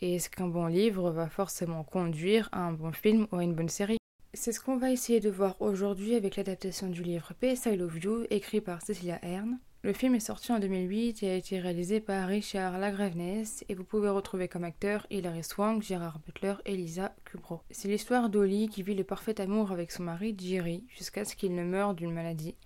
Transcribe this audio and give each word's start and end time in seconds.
Et 0.00 0.14
est-ce 0.14 0.30
qu'un 0.30 0.46
bon 0.46 0.66
livre 0.66 1.10
va 1.10 1.28
forcément 1.28 1.82
conduire 1.82 2.48
à 2.52 2.60
un 2.60 2.72
bon 2.72 2.92
film 2.92 3.26
ou 3.32 3.36
à 3.36 3.42
une 3.42 3.54
bonne 3.54 3.68
série 3.68 3.98
C'est 4.32 4.52
ce 4.52 4.60
qu'on 4.60 4.76
va 4.76 4.92
essayer 4.92 5.18
de 5.18 5.30
voir 5.30 5.60
aujourd'hui 5.60 6.14
avec 6.14 6.36
l'adaptation 6.36 6.88
du 6.88 7.02
livre 7.02 7.32
PS 7.40 7.66
I 7.66 7.76
Love 7.76 7.98
You, 7.98 8.24
écrit 8.30 8.60
par 8.60 8.80
Cecilia 8.80 9.18
Hearn. 9.22 9.58
Le 9.82 9.92
film 9.92 10.14
est 10.16 10.20
sorti 10.20 10.52
en 10.52 10.58
2008 10.58 11.22
et 11.22 11.30
a 11.30 11.34
été 11.34 11.60
réalisé 11.60 12.00
par 12.00 12.28
Richard 12.28 12.78
Lagravness 12.78 13.64
et 13.68 13.74
vous 13.74 13.84
pouvez 13.84 14.08
retrouver 14.08 14.48
comme 14.48 14.64
acteurs 14.64 15.06
Hilary 15.08 15.44
Swank, 15.44 15.82
Gérard 15.82 16.18
Butler 16.18 16.54
et 16.64 16.76
Lisa 16.76 17.14
Kubro. 17.24 17.60
C'est 17.70 17.88
l'histoire 17.88 18.28
d'Ollie 18.28 18.68
qui 18.68 18.82
vit 18.82 18.94
le 18.94 19.04
parfait 19.04 19.40
amour 19.40 19.70
avec 19.70 19.92
son 19.92 20.02
mari 20.02 20.34
Jerry 20.36 20.84
jusqu'à 20.88 21.24
ce 21.24 21.36
qu'il 21.36 21.54
ne 21.54 21.62
meure 21.62 21.94
d'une 21.94 22.12
maladie. 22.12 22.56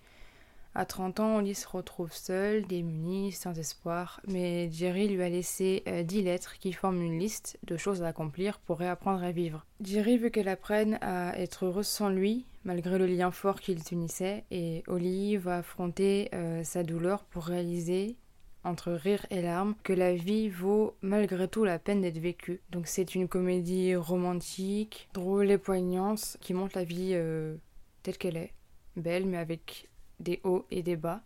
À 0.75 0.85
30 0.85 1.19
ans, 1.19 1.37
Oli 1.37 1.53
se 1.53 1.67
retrouve 1.67 2.11
seule, 2.11 2.65
démunie, 2.65 3.31
sans 3.31 3.59
espoir, 3.59 4.21
mais 4.27 4.71
Jerry 4.71 5.07
lui 5.07 5.21
a 5.21 5.29
laissé 5.29 5.83
euh, 5.87 6.01
dix 6.01 6.17
10 6.17 6.21
lettres 6.23 6.57
qui 6.57 6.73
forment 6.73 7.01
une 7.03 7.19
liste 7.19 7.59
de 7.63 7.77
choses 7.77 8.01
à 8.01 8.07
accomplir 8.07 8.57
pour 8.57 8.79
réapprendre 8.79 9.23
à 9.23 9.31
vivre. 9.31 9.67
Jerry 9.81 10.17
veut 10.17 10.29
qu'elle 10.29 10.47
apprenne 10.47 10.97
à 11.01 11.37
être 11.37 11.65
heureuse 11.65 11.85
sans 11.85 12.09
lui, 12.09 12.47
malgré 12.63 12.97
le 12.97 13.05
lien 13.05 13.29
fort 13.29 13.59
qu'ils 13.59 13.83
unissaient, 13.91 14.45
et 14.49 14.83
Oli 14.87 15.37
va 15.37 15.59
affronter 15.59 16.29
euh, 16.33 16.63
sa 16.63 16.81
douleur 16.81 17.23
pour 17.25 17.43
réaliser 17.43 18.17
entre 18.63 18.93
rire 18.93 19.27
et 19.29 19.41
larmes, 19.41 19.75
que 19.83 19.93
la 19.93 20.15
vie 20.15 20.49
vaut 20.49 20.95
malgré 21.01 21.47
tout 21.47 21.65
la 21.65 21.77
peine 21.77 22.01
d'être 22.01 22.17
vécue. 22.17 22.61
Donc 22.71 22.87
c'est 22.87 23.13
une 23.13 23.27
comédie 23.27 23.95
romantique, 23.95 25.09
drôle 25.13 25.51
et 25.51 25.57
poignante, 25.59 26.37
qui 26.41 26.55
montre 26.55 26.77
la 26.77 26.83
vie 26.83 27.11
euh, 27.13 27.57
telle 28.01 28.17
qu'elle 28.17 28.37
est, 28.37 28.53
belle 28.95 29.25
mais 29.25 29.37
avec 29.37 29.89
des 30.23 30.39
hauts 30.43 30.65
et 30.71 30.81
des 30.81 30.95
bas. 30.95 31.21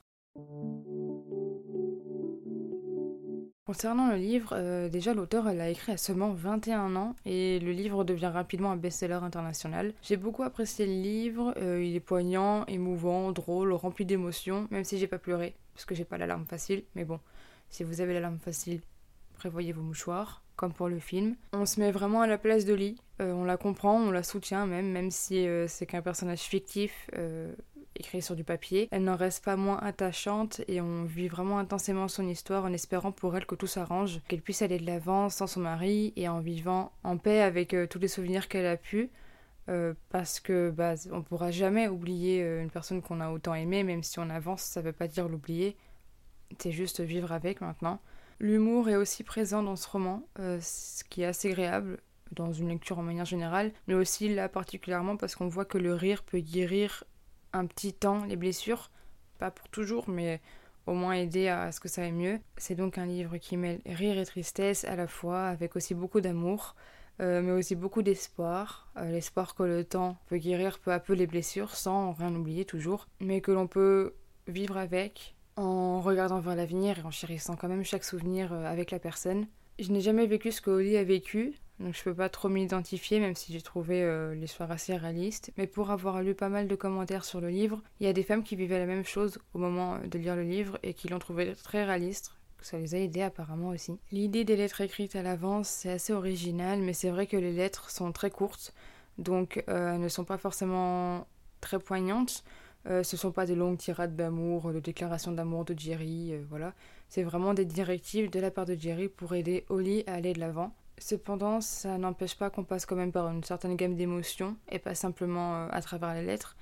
Concernant 3.67 4.09
le 4.09 4.15
livre, 4.15 4.51
euh, 4.53 4.87
déjà 4.87 5.13
l'auteur 5.13 5.53
l'a 5.53 5.69
écrit 5.69 5.91
à 5.91 5.97
seulement 5.97 6.31
21 6.31 6.95
ans 6.95 7.17
et 7.25 7.59
le 7.59 7.73
livre 7.73 8.05
devient 8.05 8.27
rapidement 8.27 8.71
un 8.71 8.77
best-seller 8.77 9.19
international. 9.21 9.93
J'ai 10.01 10.15
beaucoup 10.15 10.43
apprécié 10.43 10.85
le 10.85 10.93
livre, 10.93 11.53
euh, 11.57 11.83
il 11.83 11.93
est 11.93 11.99
poignant, 11.99 12.65
émouvant, 12.67 13.33
drôle, 13.33 13.73
rempli 13.73 14.05
d'émotions, 14.05 14.69
même 14.71 14.85
si 14.85 14.97
j'ai 14.97 15.07
pas 15.07 15.17
pleuré, 15.17 15.53
parce 15.73 15.83
que 15.83 15.95
j'ai 15.95 16.05
pas 16.05 16.17
la 16.17 16.27
larme 16.27 16.45
facile, 16.45 16.85
mais 16.95 17.03
bon, 17.03 17.19
si 17.69 17.83
vous 17.83 17.99
avez 17.99 18.13
la 18.13 18.21
larme 18.21 18.39
facile, 18.39 18.79
prévoyez 19.35 19.73
vos 19.73 19.81
mouchoirs, 19.81 20.43
comme 20.55 20.71
pour 20.71 20.87
le 20.87 20.99
film. 20.99 21.35
On 21.51 21.65
se 21.65 21.81
met 21.81 21.91
vraiment 21.91 22.21
à 22.21 22.27
la 22.27 22.37
place 22.37 22.63
de 22.63 22.73
Lee, 22.73 23.01
euh, 23.21 23.33
on 23.33 23.43
la 23.43 23.57
comprend, 23.57 23.99
on 23.99 24.11
la 24.11 24.23
soutient 24.23 24.65
même, 24.65 24.89
même 24.89 25.11
si 25.11 25.45
c'est 25.67 25.85
qu'un 25.85 26.01
personnage 26.01 26.39
fictif, 26.39 27.09
écrit 27.99 28.21
sur 28.21 28.35
du 28.35 28.43
papier. 28.43 28.87
Elle 28.91 29.03
n'en 29.03 29.15
reste 29.15 29.43
pas 29.43 29.55
moins 29.55 29.77
attachante 29.77 30.61
et 30.67 30.81
on 30.81 31.03
vit 31.03 31.27
vraiment 31.27 31.59
intensément 31.59 32.07
son 32.07 32.27
histoire 32.27 32.65
en 32.65 32.73
espérant 32.73 33.11
pour 33.11 33.35
elle 33.35 33.45
que 33.45 33.55
tout 33.55 33.67
s'arrange, 33.67 34.21
qu'elle 34.27 34.41
puisse 34.41 34.61
aller 34.61 34.79
de 34.79 34.85
l'avant 34.85 35.29
sans 35.29 35.47
son 35.47 35.61
mari 35.61 36.13
et 36.15 36.27
en 36.27 36.39
vivant 36.39 36.91
en 37.03 37.17
paix 37.17 37.41
avec 37.41 37.73
euh, 37.73 37.87
tous 37.87 37.99
les 37.99 38.07
souvenirs 38.07 38.47
qu'elle 38.47 38.65
a 38.65 38.77
pu. 38.77 39.09
Euh, 39.69 39.93
parce 40.09 40.39
que 40.39 40.69
bah, 40.69 40.93
on 41.11 41.21
pourra 41.21 41.51
jamais 41.51 41.89
oublier 41.89 42.41
euh, 42.41 42.61
une 42.63 42.69
personne 42.69 43.01
qu'on 43.01 43.19
a 43.19 43.29
autant 43.29 43.53
aimée, 43.53 43.83
même 43.83 44.01
si 44.01 44.17
on 44.17 44.29
avance, 44.29 44.61
ça 44.61 44.81
veut 44.81 44.93
pas 44.93 45.07
dire 45.07 45.27
l'oublier. 45.27 45.75
C'est 46.59 46.71
juste 46.71 47.01
vivre 47.01 47.33
avec 47.33 47.59
maintenant. 47.59 47.99
L'humour 48.39 48.87
est 48.87 48.95
aussi 48.95 49.23
présent 49.23 49.63
dans 49.63 49.75
ce 49.75 49.89
roman, 49.89 50.23
ce 50.37 51.03
qui 51.03 51.23
est 51.23 51.25
assez 51.25 51.49
agréable 51.49 51.97
dans 52.31 52.53
une 52.53 52.69
lecture 52.69 52.99
en 52.99 53.03
manière 53.03 53.25
générale, 53.25 53.71
mais 53.87 53.93
aussi 53.93 54.33
là 54.33 54.49
particulièrement 54.49 55.17
parce 55.17 55.35
qu'on 55.35 55.47
voit 55.47 55.65
que 55.65 55.77
le 55.77 55.93
rire 55.93 56.23
peut 56.23 56.39
guérir 56.39 57.03
un 57.57 57.65
petit 57.65 57.93
temps 57.93 58.25
les 58.25 58.35
blessures, 58.35 58.89
pas 59.37 59.51
pour 59.51 59.69
toujours, 59.69 60.09
mais 60.09 60.41
au 60.85 60.93
moins 60.93 61.13
aider 61.13 61.49
à 61.49 61.71
ce 61.71 61.79
que 61.79 61.89
ça 61.89 62.03
aille 62.03 62.13
mieux. 62.13 62.39
C'est 62.57 62.75
donc 62.75 62.97
un 62.97 63.05
livre 63.05 63.37
qui 63.37 63.57
mêle 63.57 63.81
rire 63.85 64.17
et 64.17 64.25
tristesse 64.25 64.85
à 64.85 64.95
la 64.95 65.07
fois, 65.07 65.47
avec 65.47 65.75
aussi 65.75 65.93
beaucoup 65.93 66.21
d'amour, 66.21 66.75
euh, 67.19 67.41
mais 67.41 67.51
aussi 67.51 67.75
beaucoup 67.75 68.01
d'espoir. 68.01 68.89
Euh, 68.97 69.11
l'espoir 69.11 69.53
que 69.53 69.63
le 69.63 69.83
temps 69.83 70.17
peut 70.27 70.37
guérir 70.37 70.79
peu 70.79 70.91
à 70.91 70.99
peu 70.99 71.13
les 71.13 71.27
blessures 71.27 71.75
sans 71.75 72.13
rien 72.13 72.33
oublier 72.33 72.65
toujours, 72.65 73.07
mais 73.19 73.41
que 73.41 73.51
l'on 73.51 73.67
peut 73.67 74.15
vivre 74.47 74.77
avec 74.77 75.35
en 75.57 76.01
regardant 76.01 76.39
vers 76.39 76.55
l'avenir 76.55 76.99
et 76.99 77.03
en 77.03 77.11
chérissant 77.11 77.55
quand 77.55 77.67
même 77.67 77.83
chaque 77.83 78.03
souvenir 78.03 78.53
euh, 78.53 78.65
avec 78.65 78.91
la 78.91 78.99
personne. 78.99 79.47
Je 79.79 79.91
n'ai 79.91 80.01
jamais 80.01 80.25
vécu 80.25 80.51
ce 80.51 80.61
que 80.61 80.69
Oli 80.69 80.95
a 80.97 81.03
vécu, 81.03 81.59
donc 81.79 81.95
je 81.95 82.03
peux 82.03 82.13
pas 82.13 82.29
trop 82.29 82.49
m'identifier, 82.49 83.19
même 83.19 83.35
si 83.35 83.53
j'ai 83.53 83.61
trouvé 83.61 84.01
euh, 84.01 84.33
l'histoire 84.33 84.71
assez 84.71 84.95
réaliste. 84.95 85.51
Mais 85.57 85.67
pour 85.67 85.91
avoir 85.91 86.21
lu 86.23 86.33
pas 86.33 86.49
mal 86.49 86.67
de 86.67 86.75
commentaires 86.75 87.23
sur 87.23 87.39
le 87.39 87.49
livre, 87.49 87.81
il 87.99 88.07
y 88.07 88.09
a 88.09 88.13
des 88.13 88.23
femmes 88.23 88.43
qui 88.43 88.55
vivaient 88.55 88.79
la 88.79 88.87
même 88.87 89.05
chose 89.05 89.37
au 89.53 89.59
moment 89.59 89.99
de 89.99 90.17
lire 90.17 90.35
le 90.35 90.43
livre 90.43 90.79
et 90.81 90.93
qui 90.93 91.07
l'ont 91.07 91.19
trouvé 91.19 91.53
très 91.63 91.85
réaliste. 91.85 92.33
Ça 92.61 92.79
les 92.79 92.95
a 92.95 92.97
aidées 92.97 93.21
apparemment 93.21 93.69
aussi. 93.69 93.99
L'idée 94.11 94.43
des 94.43 94.55
lettres 94.55 94.81
écrites 94.81 95.15
à 95.15 95.21
l'avance, 95.21 95.67
c'est 95.67 95.91
assez 95.91 96.13
original, 96.13 96.79
mais 96.79 96.93
c'est 96.93 97.11
vrai 97.11 97.27
que 97.27 97.37
les 97.37 97.53
lettres 97.53 97.91
sont 97.91 98.11
très 98.11 98.31
courtes, 98.31 98.73
donc 99.19 99.63
euh, 99.69 99.93
elles 99.93 100.01
ne 100.01 100.09
sont 100.09 100.25
pas 100.25 100.39
forcément 100.39 101.27
très 101.61 101.77
poignantes. 101.77 102.43
Euh, 102.87 103.03
ce 103.03 103.17
sont 103.17 103.31
pas 103.31 103.45
des 103.45 103.55
longues 103.55 103.77
tirades 103.77 104.15
d'amour, 104.15 104.73
de 104.73 104.79
déclarations 104.79 105.31
d'amour 105.31 105.65
de 105.65 105.77
Jerry, 105.77 106.33
voilà. 106.49 106.73
C'est 107.09 107.23
vraiment 107.23 107.53
des 107.53 107.65
directives 107.65 108.31
de 108.31 108.39
la 108.39 108.49
part 108.49 108.65
de 108.65 108.73
Jerry 108.73 109.07
pour 109.07 109.35
aider 109.35 109.63
Holly 109.69 110.03
à 110.07 110.15
aller 110.15 110.33
de 110.33 110.39
l'avant. 110.39 110.73
Cependant, 110.99 111.61
ça 111.61 111.97
n'empêche 111.97 112.35
pas 112.35 112.49
qu'on 112.49 112.63
passe 112.63 112.85
quand 112.85 112.95
même 112.95 113.11
par 113.11 113.29
une 113.29 113.43
certaine 113.43 113.75
gamme 113.75 113.95
d'émotions 113.95 114.57
et 114.71 114.79
pas 114.79 114.95
simplement 114.95 115.55
euh, 115.55 115.67
à 115.71 115.81
travers 115.81 116.13
les 116.13 116.23
lettres. 116.23 116.55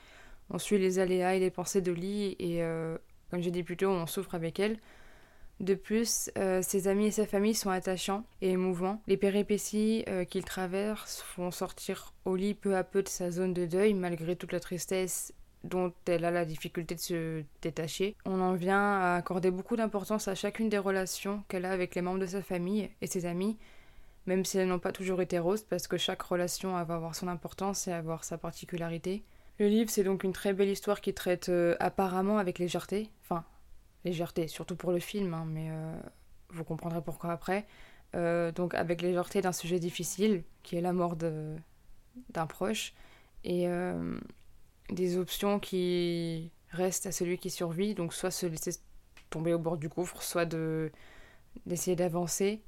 On 0.50 0.60
suit 0.60 0.78
les 0.78 1.00
aléas 1.00 1.36
et 1.36 1.40
les 1.40 1.50
pensées 1.50 1.82
de 1.82 1.96
et, 1.98 2.62
euh, 2.62 2.98
comme 3.32 3.42
j'ai 3.42 3.52
dit 3.52 3.64
plus 3.64 3.78
tôt, 3.78 3.90
on 3.90 4.06
souffre 4.06 4.36
avec 4.36 4.60
elle. 4.60 4.78
De 5.62 5.74
plus, 5.74 6.30
euh, 6.38 6.62
ses 6.62 6.90
amis 6.90 7.08
et 7.08 7.12
sa 7.12 7.26
famille 7.26 7.56
sont 7.56 7.70
attachants 7.70 8.26
et 8.42 8.52
émouvants. 8.52 9.02
Les 9.08 9.16
péripéties 9.16 10.04
qu'il 10.30 10.44
traverse 10.44 11.22
font 11.22 11.50
sortir 11.50 12.14
Oli 12.26 12.54
peu 12.54 12.76
à 12.76 12.84
peu 12.84 13.04
de 13.04 13.08
sa 13.08 13.32
zone 13.32 13.54
de 13.54 13.66
deuil 13.66 13.94
malgré 13.94 14.36
toute 14.36 14.52
la 14.52 14.60
tristesse 14.60 15.34
dont 15.64 15.94
elle 16.06 16.26
a 16.26 16.32
la 16.32 16.46
difficulté 16.46 16.94
de 16.94 17.00
se 17.00 17.44
détacher. 17.62 18.16
On 18.26 18.42
en 18.42 18.54
vient 18.54 19.00
à 19.00 19.16
accorder 19.16 19.50
beaucoup 19.50 19.76
d'importance 19.76 20.28
à 20.28 20.36
chacune 20.36 20.70
des 20.70 20.78
relations 20.78 21.44
qu'elle 21.48 21.66
a 21.66 21.72
avec 21.72 21.96
les 21.96 22.02
membres 22.02 22.20
de 22.20 22.28
sa 22.28 22.42
famille 22.42 22.90
et 23.02 23.08
ses 23.08 23.26
amis, 23.26 23.58
même 24.26 24.44
si 24.46 24.58
elles 24.58 24.68
n'ont 24.68 24.80
pas 24.80 24.92
toujours 24.92 25.22
été 25.22 25.40
roses, 25.40 25.64
parce 25.64 25.88
que 25.88 25.98
chaque 25.98 26.22
relation 26.22 26.72
va 26.74 26.96
avoir 26.96 27.16
son 27.16 27.28
importance 27.28 27.88
et 27.88 27.92
avoir 27.92 28.24
sa 28.24 28.38
particularité. 28.38 29.24
Le 29.60 29.68
livre, 29.68 29.90
c'est 29.90 30.04
donc 30.04 30.24
une 30.24 30.34
très 30.34 30.54
belle 30.54 30.70
histoire 30.70 31.00
qui 31.00 31.14
traite 31.14 31.50
euh, 31.50 31.76
apparemment 31.80 32.38
avec 32.38 32.60
légèreté, 32.60 33.10
enfin, 33.24 33.46
légèreté, 34.04 34.48
surtout 34.48 34.76
pour 34.76 34.92
le 34.92 35.00
film, 35.00 35.34
hein, 35.34 35.46
mais 35.48 35.70
euh, 35.70 35.96
vous 36.50 36.64
comprendrez 36.64 37.02
pourquoi 37.02 37.32
après. 37.32 37.66
Euh, 38.16 38.52
donc 38.52 38.74
avec 38.74 39.02
légèreté 39.02 39.42
d'un 39.42 39.52
sujet 39.52 39.80
difficile, 39.80 40.44
qui 40.64 40.76
est 40.76 40.82
la 40.82 40.94
mort 40.94 41.16
d'un 41.16 42.48
proche, 42.48 42.94
et 43.44 43.68
des 44.90 45.18
options 45.18 45.60
qui 45.60 46.52
restent 46.72 47.06
à 47.06 47.12
celui 47.12 47.38
qui 47.38 47.52
survit, 47.52 47.94
donc 47.94 48.12
soit 48.12 48.32
se 48.32 48.48
laisser 48.48 48.72
tomber 49.30 49.54
au 49.54 49.60
bord 49.60 49.78
du 49.78 49.88
gouffre, 49.88 50.24
soit 50.24 50.46
de 50.46 50.92
d'essayer 51.66 51.96
d'avancer 51.96 52.62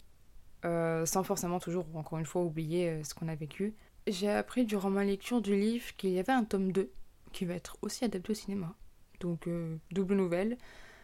euh, 0.65 1.05
sans 1.05 1.23
forcément 1.23 1.59
toujours, 1.59 1.85
encore 1.95 2.17
une 2.19 2.25
fois, 2.25 2.41
oublier 2.41 2.89
euh, 2.89 3.03
ce 3.03 3.13
qu'on 3.13 3.27
a 3.27 3.35
vécu. 3.35 3.75
J'ai 4.07 4.29
appris 4.29 4.65
durant 4.65 4.89
ma 4.89 5.03
lecture 5.03 5.41
du 5.41 5.55
livre 5.55 5.95
qu'il 5.97 6.11
y 6.11 6.19
avait 6.19 6.33
un 6.33 6.43
tome 6.43 6.71
2 6.71 6.91
qui 7.31 7.45
va 7.45 7.53
être 7.53 7.77
aussi 7.81 8.05
adapté 8.05 8.31
au 8.31 8.35
cinéma. 8.35 8.73
Donc, 9.19 9.47
euh, 9.47 9.77
double 9.91 10.15
nouvelle. 10.15 10.57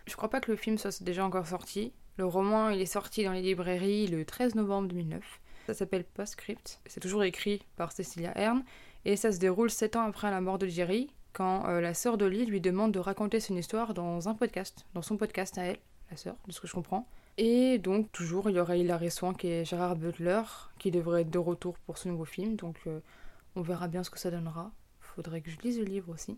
Je 0.08 0.16
crois 0.16 0.30
pas 0.30 0.42
que 0.42 0.52
le 0.52 0.58
film 0.58 0.78
soit 0.78 1.04
déjà 1.04 1.26
encore 1.26 1.48
sorti. 1.48 1.94
Le 2.18 2.26
roman, 2.26 2.70
il 2.70 2.82
est 2.82 2.86
sorti 2.86 3.24
dans 3.24 3.32
les 3.32 3.42
librairies 3.42 4.08
le 4.08 4.26
13 4.26 4.56
novembre 4.56 4.88
2009. 4.90 5.42
Ça 5.68 5.74
s'appelle 5.74 6.04
Postscript. 6.04 6.82
C'est 6.86 7.00
toujours 7.00 7.24
écrit 7.24 7.62
par 7.76 7.92
Cecilia 7.92 8.38
Hearn. 8.38 8.64
Et 9.06 9.16
ça 9.16 9.32
se 9.32 9.40
déroule 9.40 9.70
7 9.70 9.96
ans 9.98 10.04
après 10.04 10.32
la 10.32 10.42
mort 10.42 10.58
de 10.58 10.68
Jerry, 10.68 11.10
quand 11.34 11.68
la 11.68 11.94
sœur 11.94 12.18
de 12.18 12.26
lui 12.26 12.62
demande 12.62 12.94
de 12.94 13.00
raconter 13.00 13.42
son 13.42 13.58
histoire 13.58 13.94
dans 13.94 14.30
un 14.30 14.34
podcast, 14.34 14.86
dans 14.94 15.02
son 15.02 15.18
podcast 15.18 15.58
à 15.58 15.64
elle, 15.64 15.80
la 16.10 16.16
sœur, 16.16 16.36
de 16.48 16.54
ce 16.54 16.62
que 16.62 16.68
je 16.68 16.74
comprends. 16.74 17.10
Et 17.38 17.80
donc, 17.80 18.12
toujours, 18.12 18.50
il 18.50 18.56
y 18.56 18.60
aura 18.60 18.78
Hilary 18.78 19.10
Swank 19.10 19.44
et 19.44 19.66
Gérard 19.66 19.96
Butler 19.96 20.42
qui 20.78 20.92
devraient 20.92 21.22
être 21.22 21.32
de 21.32 21.40
retour 21.40 21.78
pour 21.80 21.98
ce 21.98 22.08
nouveau 22.08 22.26
film. 22.26 22.56
Donc, 22.56 22.78
euh, 22.86 23.00
on 23.56 23.62
verra 23.62 23.88
bien 23.88 24.04
ce 24.04 24.10
que 24.10 24.20
ça 24.20 24.30
donnera. 24.30 24.72
Faudrait 25.00 25.42
que 25.42 25.50
je 25.50 25.60
lise 25.60 25.80
le 25.80 25.86
livre 25.86 26.14
aussi. 26.14 26.38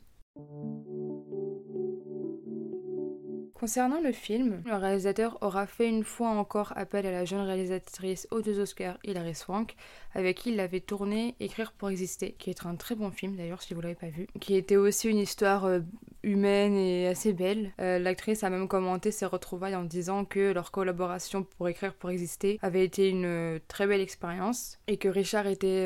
Concernant 3.54 4.02
le 4.02 4.12
film, 4.12 4.62
le 4.66 4.76
réalisateur 4.76 5.38
aura 5.42 5.66
fait 5.66 5.88
une 5.88 6.04
fois 6.04 6.30
encore 6.30 6.74
appel 6.76 7.06
à 7.06 7.12
la 7.12 7.24
jeune 7.24 7.40
réalisatrice 7.40 8.28
aux 8.30 8.42
deux 8.42 8.60
Oscars 8.60 8.98
Hilary 9.06 9.34
Swank, 9.34 9.76
avec 10.14 10.38
qui 10.38 10.52
il 10.52 10.60
avait 10.60 10.82
tourné 10.82 11.36
Écrire 11.40 11.72
pour 11.72 11.90
exister, 11.90 12.34
qui 12.38 12.50
est 12.50 12.66
un 12.66 12.76
très 12.76 12.96
bon 12.96 13.12
film 13.12 13.38
d'ailleurs 13.38 13.62
si 13.62 13.74
vous 13.74 13.80
l'avez 13.80 13.96
pas 13.96 14.10
vu, 14.10 14.28
qui 14.42 14.56
était 14.56 14.76
aussi 14.76 15.10
une 15.10 15.18
histoire 15.18 15.66
euh, 15.66 15.80
humaine 16.26 16.76
et 16.76 17.08
assez 17.08 17.34
belle. 17.34 17.72
Euh, 17.80 18.00
l'actrice 18.00 18.44
a 18.44 18.50
même 18.50 18.68
commenté 18.68 19.12
ses 19.12 19.26
retrouvailles 19.26 19.76
en 19.76 19.84
disant 19.84 20.26
que 20.26 20.52
leur 20.52 20.72
collaboration 20.72 21.44
pour 21.44 21.70
Écrire 21.70 21.94
pour 21.94 22.10
exister 22.10 22.60
avait 22.62 22.84
été 22.84 23.10
une 23.10 23.26
euh, 23.26 23.60
très 23.68 23.88
belle 23.88 24.02
expérience 24.02 24.80
et 24.88 24.98
que 24.98 25.08
Richard 25.08 25.48
était 25.48 25.86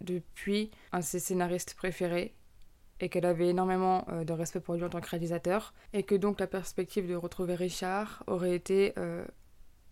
depuis 0.00 0.70
un 0.92 1.00
de 1.00 1.04
ses 1.04 1.18
scénaristes 1.18 1.74
préférés 1.74 2.34
et 3.00 3.08
qu'elle 3.08 3.26
avait 3.26 3.48
énormément 3.48 4.04
euh, 4.08 4.24
de 4.24 4.32
respect 4.32 4.60
pour 4.60 4.74
lui 4.74 4.84
en 4.84 4.88
tant 4.88 5.00
que 5.00 5.08
réalisateur, 5.08 5.72
et 5.92 6.02
que 6.02 6.14
donc 6.14 6.38
la 6.40 6.46
perspective 6.46 7.08
de 7.08 7.14
retrouver 7.14 7.54
Richard 7.54 8.22
aurait 8.26 8.54
été 8.54 8.92
euh, 8.98 9.24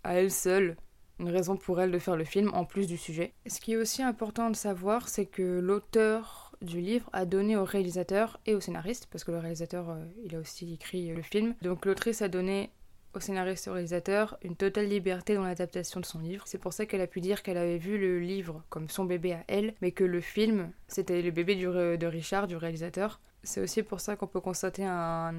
à 0.05 0.15
elle 0.15 0.31
seule 0.31 0.77
une 1.19 1.31
raison 1.31 1.57
pour 1.57 1.81
elle 1.81 1.91
de 1.91 1.99
faire 1.99 2.17
le 2.17 2.25
film 2.25 2.51
en 2.55 2.65
plus 2.65 2.87
du 2.87 2.97
sujet. 2.97 3.33
Ce 3.47 3.61
qui 3.61 3.73
est 3.73 3.77
aussi 3.77 4.03
important 4.03 4.51
de 4.51 4.57
savoir, 4.57 5.09
c'est 5.09 5.27
que 5.27 5.59
l'auteur 5.59 6.48
du 6.63 6.81
livre 6.81 7.09
a 7.13 7.25
donné 7.25 7.57
au 7.57 7.65
réalisateur 7.65 8.39
et 8.47 8.55
au 8.55 8.61
scénariste, 8.61 9.09
parce 9.11 9.25
que 9.25 9.31
le 9.31 9.39
réalisateur, 9.39 9.91
euh, 9.91 10.05
il 10.25 10.35
a 10.35 10.39
aussi 10.39 10.75
écrit 10.75 11.09
le 11.09 11.23
film, 11.23 11.55
donc 11.63 11.85
l'autrice 11.87 12.23
a 12.23 12.29
donné 12.29 12.71
au 13.15 13.21
scénariste 13.21 13.67
et 13.67 13.71
au 13.71 13.73
réalisateur 13.75 14.37
une 14.43 14.57
totale 14.57 14.87
liberté 14.87 15.35
dans 15.35 15.45
l'adaptation 15.45 16.01
de 16.01 16.07
son 16.07 16.19
livre. 16.19 16.45
C'est 16.47 16.59
pour 16.59 16.73
ça 16.73 16.87
qu'elle 16.87 17.01
a 17.01 17.07
pu 17.07 17.21
dire 17.21 17.43
qu'elle 17.43 17.57
avait 17.57 17.79
vu 17.79 17.99
le 17.99 18.21
livre 18.21 18.63
comme 18.69 18.89
son 18.89 19.05
bébé 19.05 19.33
à 19.33 19.45
elle, 19.49 19.75
mais 19.81 19.93
que 19.93 20.05
le 20.05 20.21
film, 20.21 20.71
c'était 20.89 21.23
le 21.23 21.31
bébé 21.31 21.55
de 21.57 22.07
Richard, 22.07 22.47
du 22.47 22.57
réalisateur. 22.57 23.21
C'est 23.43 23.61
aussi 23.61 23.83
pour 23.83 24.01
ça 24.01 24.17
qu'on 24.17 24.27
peut 24.27 24.41
constater 24.41 24.85
un, 24.85 25.35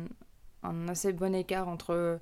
assez 0.88 1.13
bon 1.13 1.36
écart 1.36 1.68
entre 1.68 2.19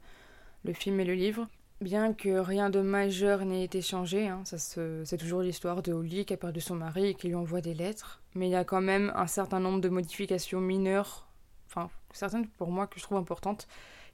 le 0.63 0.73
film 0.73 0.99
et 0.99 1.05
le 1.05 1.13
livre. 1.13 1.47
Bien 1.79 2.13
que 2.13 2.39
rien 2.39 2.71
de 2.71 2.81
majeur 2.81 3.45
n'ait 3.45 3.63
été 3.63 3.83
changé, 3.83 4.27
hein, 4.27 4.41
c'est 4.45 5.17
toujours 5.17 5.41
l'histoire 5.41 5.83
de 5.83 5.93
Holly 5.93 6.25
qui 6.25 6.33
a 6.33 6.37
perdu 6.37 6.59
son 6.59 6.73
mari 6.73 7.09
et 7.09 7.13
qui 7.13 7.27
lui 7.27 7.35
envoie 7.35 7.61
des 7.61 7.75
lettres, 7.75 8.19
mais 8.33 8.47
il 8.47 8.51
y 8.51 8.55
a 8.55 8.63
quand 8.63 8.81
même 8.81 9.11
un 9.15 9.27
certain 9.27 9.59
nombre 9.59 9.79
de 9.79 9.89
modifications 9.89 10.59
mineures, 10.59 11.27
enfin 11.67 11.91
certaines 12.13 12.47
pour 12.47 12.71
moi 12.71 12.87
que 12.87 12.99
je 12.99 13.03
trouve 13.03 13.19
importantes, 13.19 13.67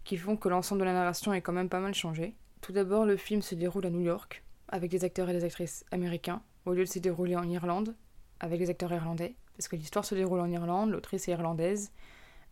qui 0.04 0.18
font 0.18 0.36
que 0.36 0.50
l'ensemble 0.50 0.82
de 0.82 0.86
la 0.86 0.92
narration 0.92 1.34
est 1.34 1.40
quand 1.40 1.54
même 1.54 1.70
pas 1.70 1.80
mal 1.80 1.94
changé. 1.94 2.36
Tout 2.60 2.74
d'abord, 2.74 3.06
le 3.06 3.16
film 3.16 3.42
se 3.42 3.56
déroule 3.56 3.86
à 3.86 3.90
New 3.90 4.02
York, 4.02 4.44
avec 4.68 4.92
des 4.92 5.06
acteurs 5.06 5.30
et 5.30 5.34
des 5.34 5.46
actrices 5.46 5.86
américains, 5.92 6.42
au 6.66 6.74
lieu 6.74 6.84
de 6.84 6.90
se 6.90 7.00
dérouler 7.00 7.38
en 7.38 7.48
Irlande, 7.48 7.96
avec 8.42 8.60
des 8.60 8.70
acteurs 8.72 8.92
irlandais, 8.92 9.36
parce 9.56 9.70
que 9.70 9.78
l'histoire 9.78 10.04
se 10.04 10.16
déroule 10.16 10.42
en 10.42 10.52
Irlande, 10.52 10.92
l'autrice 10.92 11.30
est 11.30 11.32
irlandaise. 11.32 11.94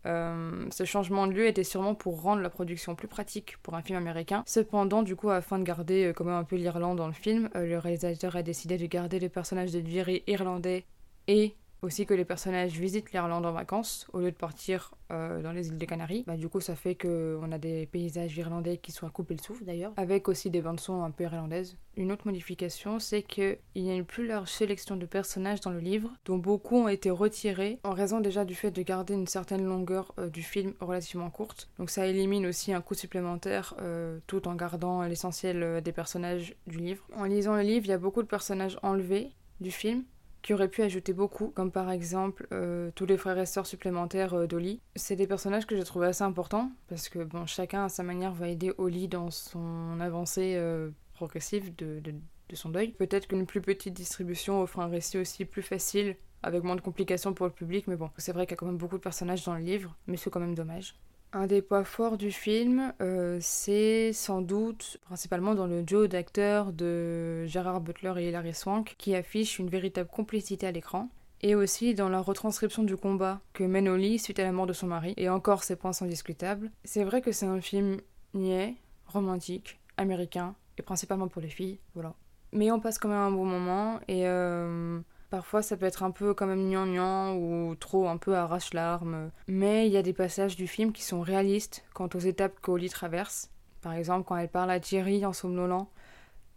Euh, 0.06 0.66
ce 0.70 0.84
changement 0.84 1.26
de 1.26 1.32
lieu 1.32 1.46
était 1.46 1.64
sûrement 1.64 1.94
pour 1.94 2.22
rendre 2.22 2.42
la 2.42 2.50
production 2.50 2.94
plus 2.94 3.08
pratique 3.08 3.56
pour 3.62 3.74
un 3.74 3.82
film 3.82 3.98
américain. 3.98 4.42
Cependant, 4.46 5.02
du 5.02 5.16
coup, 5.16 5.30
afin 5.30 5.58
de 5.58 5.64
garder 5.64 6.06
euh, 6.06 6.12
quand 6.12 6.24
même 6.24 6.34
un 6.34 6.44
peu 6.44 6.56
l'Irlande 6.56 6.98
dans 6.98 7.06
le 7.06 7.12
film, 7.12 7.48
euh, 7.54 7.66
le 7.66 7.78
réalisateur 7.78 8.36
a 8.36 8.42
décidé 8.42 8.78
de 8.78 8.86
garder 8.86 9.18
les 9.18 9.28
personnages 9.28 9.72
de 9.72 9.86
Jerry 9.86 10.22
irlandais 10.26 10.84
et 11.28 11.54
aussi 11.82 12.06
que 12.06 12.14
les 12.14 12.24
personnages 12.24 12.78
visitent 12.78 13.12
l'Irlande 13.12 13.44
en 13.44 13.52
vacances 13.52 14.06
au 14.12 14.20
lieu 14.20 14.30
de 14.30 14.36
partir 14.36 14.94
euh, 15.10 15.42
dans 15.42 15.52
les 15.52 15.68
îles 15.68 15.76
des 15.76 15.86
Canaries. 15.86 16.24
Bah, 16.26 16.36
du 16.36 16.48
coup, 16.48 16.60
ça 16.60 16.76
fait 16.76 16.94
qu'on 16.94 17.50
a 17.50 17.58
des 17.58 17.86
paysages 17.86 18.36
irlandais 18.36 18.78
qui 18.78 18.92
sont 18.92 19.06
à 19.06 19.10
couper 19.10 19.34
le 19.34 19.42
souffle 19.42 19.64
d'ailleurs, 19.64 19.92
avec 19.96 20.28
aussi 20.28 20.48
des 20.48 20.62
bandes 20.62 20.80
son 20.80 21.02
un 21.02 21.10
peu 21.10 21.24
irlandaises. 21.24 21.76
Une 21.96 22.12
autre 22.12 22.26
modification, 22.26 22.98
c'est 22.98 23.22
qu'il 23.22 23.58
y 23.74 23.90
a 23.90 23.94
une 23.94 24.06
plus 24.06 24.26
large 24.26 24.50
sélection 24.50 24.96
de 24.96 25.04
personnages 25.04 25.60
dans 25.60 25.70
le 25.70 25.80
livre, 25.80 26.10
dont 26.24 26.38
beaucoup 26.38 26.76
ont 26.76 26.88
été 26.88 27.10
retirés 27.10 27.78
en 27.84 27.90
raison 27.90 28.20
déjà 28.20 28.44
du 28.44 28.54
fait 28.54 28.70
de 28.70 28.82
garder 28.82 29.14
une 29.14 29.26
certaine 29.26 29.64
longueur 29.64 30.14
euh, 30.18 30.30
du 30.30 30.42
film 30.42 30.72
relativement 30.80 31.30
courte. 31.30 31.68
Donc 31.78 31.90
ça 31.90 32.06
élimine 32.06 32.46
aussi 32.46 32.72
un 32.72 32.80
coût 32.80 32.94
supplémentaire 32.94 33.74
euh, 33.80 34.18
tout 34.26 34.48
en 34.48 34.54
gardant 34.54 35.02
l'essentiel 35.02 35.82
des 35.82 35.92
personnages 35.92 36.54
du 36.66 36.78
livre. 36.78 37.04
En 37.16 37.24
lisant 37.24 37.56
le 37.56 37.62
livre, 37.62 37.86
il 37.86 37.90
y 37.90 37.92
a 37.92 37.98
beaucoup 37.98 38.22
de 38.22 38.28
personnages 38.28 38.78
enlevés 38.82 39.30
du 39.60 39.70
film 39.70 40.04
qui 40.42 40.52
aurait 40.52 40.68
pu 40.68 40.82
ajouter 40.82 41.12
beaucoup, 41.12 41.48
comme 41.48 41.70
par 41.70 41.90
exemple 41.90 42.46
euh, 42.52 42.90
tous 42.94 43.06
les 43.06 43.16
frères 43.16 43.38
et 43.38 43.46
sœurs 43.46 43.66
supplémentaires 43.66 44.34
euh, 44.34 44.46
d'Oli. 44.46 44.80
C'est 44.96 45.16
des 45.16 45.26
personnages 45.26 45.66
que 45.66 45.76
j'ai 45.76 45.84
trouvé 45.84 46.08
assez 46.08 46.24
importants, 46.24 46.70
parce 46.88 47.08
que 47.08 47.20
bon, 47.20 47.46
chacun 47.46 47.84
à 47.84 47.88
sa 47.88 48.02
manière 48.02 48.32
va 48.32 48.48
aider 48.48 48.72
Oli 48.78 49.08
dans 49.08 49.30
son 49.30 50.00
avancée 50.00 50.54
euh, 50.56 50.90
progressive 51.14 51.74
de, 51.76 52.00
de, 52.00 52.14
son 52.54 52.68
deuil. 52.68 52.88
Peut-être 52.88 53.28
qu'une 53.28 53.46
plus 53.46 53.62
petite 53.62 53.94
distribution 53.94 54.60
offre 54.60 54.80
un 54.80 54.88
récit 54.88 55.16
aussi 55.16 55.46
plus 55.46 55.62
facile, 55.62 56.16
avec 56.42 56.62
moins 56.64 56.76
de 56.76 56.82
complications 56.82 57.32
pour 57.32 57.46
le 57.46 57.52
public, 57.52 57.86
mais 57.86 57.96
bon, 57.96 58.10
c'est 58.18 58.32
vrai 58.32 58.44
qu'il 58.44 58.52
y 58.52 58.54
a 58.54 58.58
quand 58.58 58.66
même 58.66 58.76
beaucoup 58.76 58.98
de 58.98 59.02
personnages 59.02 59.42
dans 59.44 59.54
le 59.54 59.62
livre, 59.62 59.96
mais 60.06 60.18
c'est 60.18 60.28
quand 60.28 60.40
même 60.40 60.54
dommage. 60.54 60.94
Un 61.34 61.46
des 61.46 61.62
points 61.62 61.84
forts 61.84 62.18
du 62.18 62.30
film, 62.30 62.92
euh, 63.00 63.38
c'est 63.40 64.12
sans 64.12 64.42
doute 64.42 64.98
principalement 65.00 65.54
dans 65.54 65.66
le 65.66 65.82
duo 65.82 66.06
d'acteurs 66.06 66.74
de 66.74 67.46
Gérard 67.46 67.80
Butler 67.80 68.12
et 68.18 68.28
Hilary 68.28 68.52
Swank, 68.52 68.96
qui 68.98 69.14
affiche 69.14 69.58
une 69.58 69.70
véritable 69.70 70.10
complicité 70.10 70.66
à 70.66 70.72
l'écran, 70.72 71.08
et 71.40 71.54
aussi 71.54 71.94
dans 71.94 72.10
la 72.10 72.20
retranscription 72.20 72.82
du 72.82 72.98
combat 72.98 73.40
que 73.54 73.64
mène 73.64 73.88
Oli 73.88 74.18
suite 74.18 74.40
à 74.40 74.44
la 74.44 74.52
mort 74.52 74.66
de 74.66 74.74
son 74.74 74.88
mari, 74.88 75.14
et 75.16 75.30
encore 75.30 75.64
ces 75.64 75.74
points 75.74 75.94
sont 75.94 76.04
discutables. 76.04 76.70
C'est 76.84 77.02
vrai 77.02 77.22
que 77.22 77.32
c'est 77.32 77.46
un 77.46 77.62
film 77.62 77.96
niais, 78.34 78.74
romantique, 79.06 79.80
américain, 79.96 80.54
et 80.76 80.82
principalement 80.82 81.28
pour 81.28 81.40
les 81.40 81.48
filles, 81.48 81.78
voilà. 81.94 82.12
Mais 82.52 82.70
on 82.70 82.78
passe 82.78 82.98
quand 82.98 83.08
même 83.08 83.16
un 83.16 83.30
bon 83.30 83.46
moment, 83.46 84.00
et 84.06 84.28
euh, 84.28 85.00
Parfois, 85.32 85.62
ça 85.62 85.78
peut 85.78 85.86
être 85.86 86.02
un 86.02 86.10
peu 86.10 86.34
quand 86.34 86.46
même 86.46 86.68
gnangnan 86.68 87.34
ou 87.36 87.74
trop 87.74 88.06
un 88.06 88.18
peu 88.18 88.36
arrache-larmes. 88.36 89.30
Mais 89.48 89.86
il 89.86 89.92
y 89.94 89.96
a 89.96 90.02
des 90.02 90.12
passages 90.12 90.56
du 90.56 90.66
film 90.66 90.92
qui 90.92 91.02
sont 91.02 91.22
réalistes 91.22 91.86
quant 91.94 92.10
aux 92.12 92.18
étapes 92.18 92.60
qu'Oli 92.60 92.90
traverse. 92.90 93.48
Par 93.80 93.94
exemple, 93.94 94.26
quand 94.28 94.36
elle 94.36 94.50
parle 94.50 94.70
à 94.70 94.78
Thierry 94.78 95.24
en 95.24 95.32
somnolant, 95.32 95.88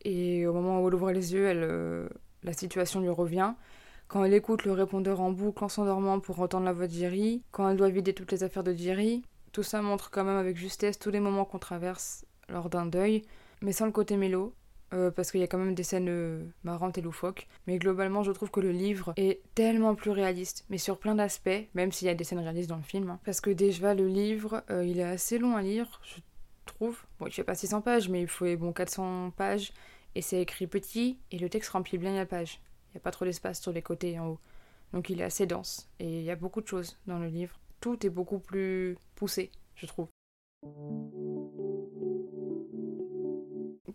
et 0.03 0.45
au 0.45 0.51
moment 0.51 0.83
où 0.83 0.89
elle 0.89 0.95
ouvre 0.95 1.13
les 1.13 1.31
yeux, 1.31 1.47
elle, 1.47 1.63
euh, 1.63 2.09
la 2.43 2.51
situation 2.51 2.99
lui 2.99 3.07
revient. 3.07 3.53
Quand 4.09 4.25
elle 4.25 4.33
écoute 4.33 4.65
le 4.65 4.73
répondeur 4.73 5.21
en 5.21 5.31
boucle 5.31 5.63
en 5.63 5.69
s'endormant 5.69 6.19
pour 6.19 6.41
entendre 6.41 6.65
la 6.65 6.73
voix 6.73 6.87
de 6.87 6.91
Jerry, 6.91 7.43
quand 7.51 7.69
elle 7.69 7.77
doit 7.77 7.87
vider 7.87 8.11
toutes 8.11 8.33
les 8.33 8.43
affaires 8.43 8.65
de 8.65 8.73
Jerry, 8.73 9.23
tout 9.53 9.63
ça 9.63 9.81
montre 9.81 10.11
quand 10.11 10.25
même 10.25 10.35
avec 10.35 10.57
justesse 10.57 10.99
tous 10.99 11.11
les 11.11 11.21
moments 11.21 11.45
qu'on 11.45 11.59
traverse 11.59 12.25
lors 12.49 12.69
d'un 12.69 12.87
deuil, 12.87 13.21
mais 13.61 13.71
sans 13.71 13.85
le 13.85 13.93
côté 13.93 14.17
mélo. 14.17 14.53
Euh, 14.95 15.11
parce 15.11 15.31
qu'il 15.31 15.41
y 15.41 15.43
a 15.43 15.47
quand 15.47 15.57
même 15.57 15.75
des 15.75 15.83
scènes 15.83 16.07
euh, 16.09 16.45
marrantes 16.63 16.97
et 16.97 17.01
loufoques. 17.01 17.47
Mais 17.67 17.77
globalement, 17.77 18.23
je 18.23 18.31
trouve 18.31 18.49
que 18.49 18.61
le 18.61 18.71
livre 18.71 19.13
est 19.17 19.41
tellement 19.53 19.93
plus 19.93 20.11
réaliste, 20.11 20.65
mais 20.69 20.77
sur 20.77 20.97
plein 20.97 21.15
d'aspects, 21.15 21.67
même 21.73 21.91
s'il 21.91 22.07
y 22.07 22.11
a 22.11 22.15
des 22.15 22.23
scènes 22.23 22.39
réalistes 22.39 22.69
dans 22.69 22.77
le 22.77 22.83
film. 22.83 23.09
Hein. 23.09 23.19
Parce 23.25 23.41
que 23.41 23.49
déjà, 23.49 23.93
le 23.93 24.07
livre, 24.07 24.63
euh, 24.69 24.85
il 24.85 24.99
est 24.99 25.03
assez 25.03 25.37
long 25.37 25.57
à 25.57 25.61
lire, 25.61 25.99
je 26.03 26.21
trouve. 26.65 27.03
Bon, 27.19 27.27
il 27.27 27.33
fait 27.33 27.43
pas 27.43 27.55
600 27.55 27.81
pages, 27.81 28.07
mais 28.07 28.21
il 28.21 28.27
faut 28.27 28.45
bon 28.55 28.71
400 28.71 29.31
pages, 29.31 29.73
et 30.15 30.21
c'est 30.21 30.41
écrit 30.41 30.67
petit, 30.67 31.19
et 31.31 31.39
le 31.39 31.49
texte 31.49 31.71
remplit 31.71 31.97
bien 31.97 32.15
la 32.15 32.25
page. 32.25 32.61
Il 32.89 32.95
n'y 32.95 32.97
a 32.97 33.01
pas 33.01 33.11
trop 33.11 33.25
d'espace 33.25 33.61
sur 33.61 33.73
les 33.73 33.81
côtés 33.81 34.17
en 34.17 34.29
haut. 34.29 34.39
Donc 34.93 35.09
il 35.09 35.19
est 35.19 35.25
assez 35.25 35.45
dense, 35.45 35.89
et 35.99 36.19
il 36.19 36.23
y 36.23 36.31
a 36.31 36.37
beaucoup 36.37 36.61
de 36.61 36.67
choses 36.67 36.97
dans 37.05 37.19
le 37.19 37.27
livre. 37.27 37.59
Tout 37.81 38.05
est 38.05 38.09
beaucoup 38.09 38.39
plus 38.39 38.97
poussé, 39.15 39.51
je 39.75 39.87
trouve. 39.87 40.07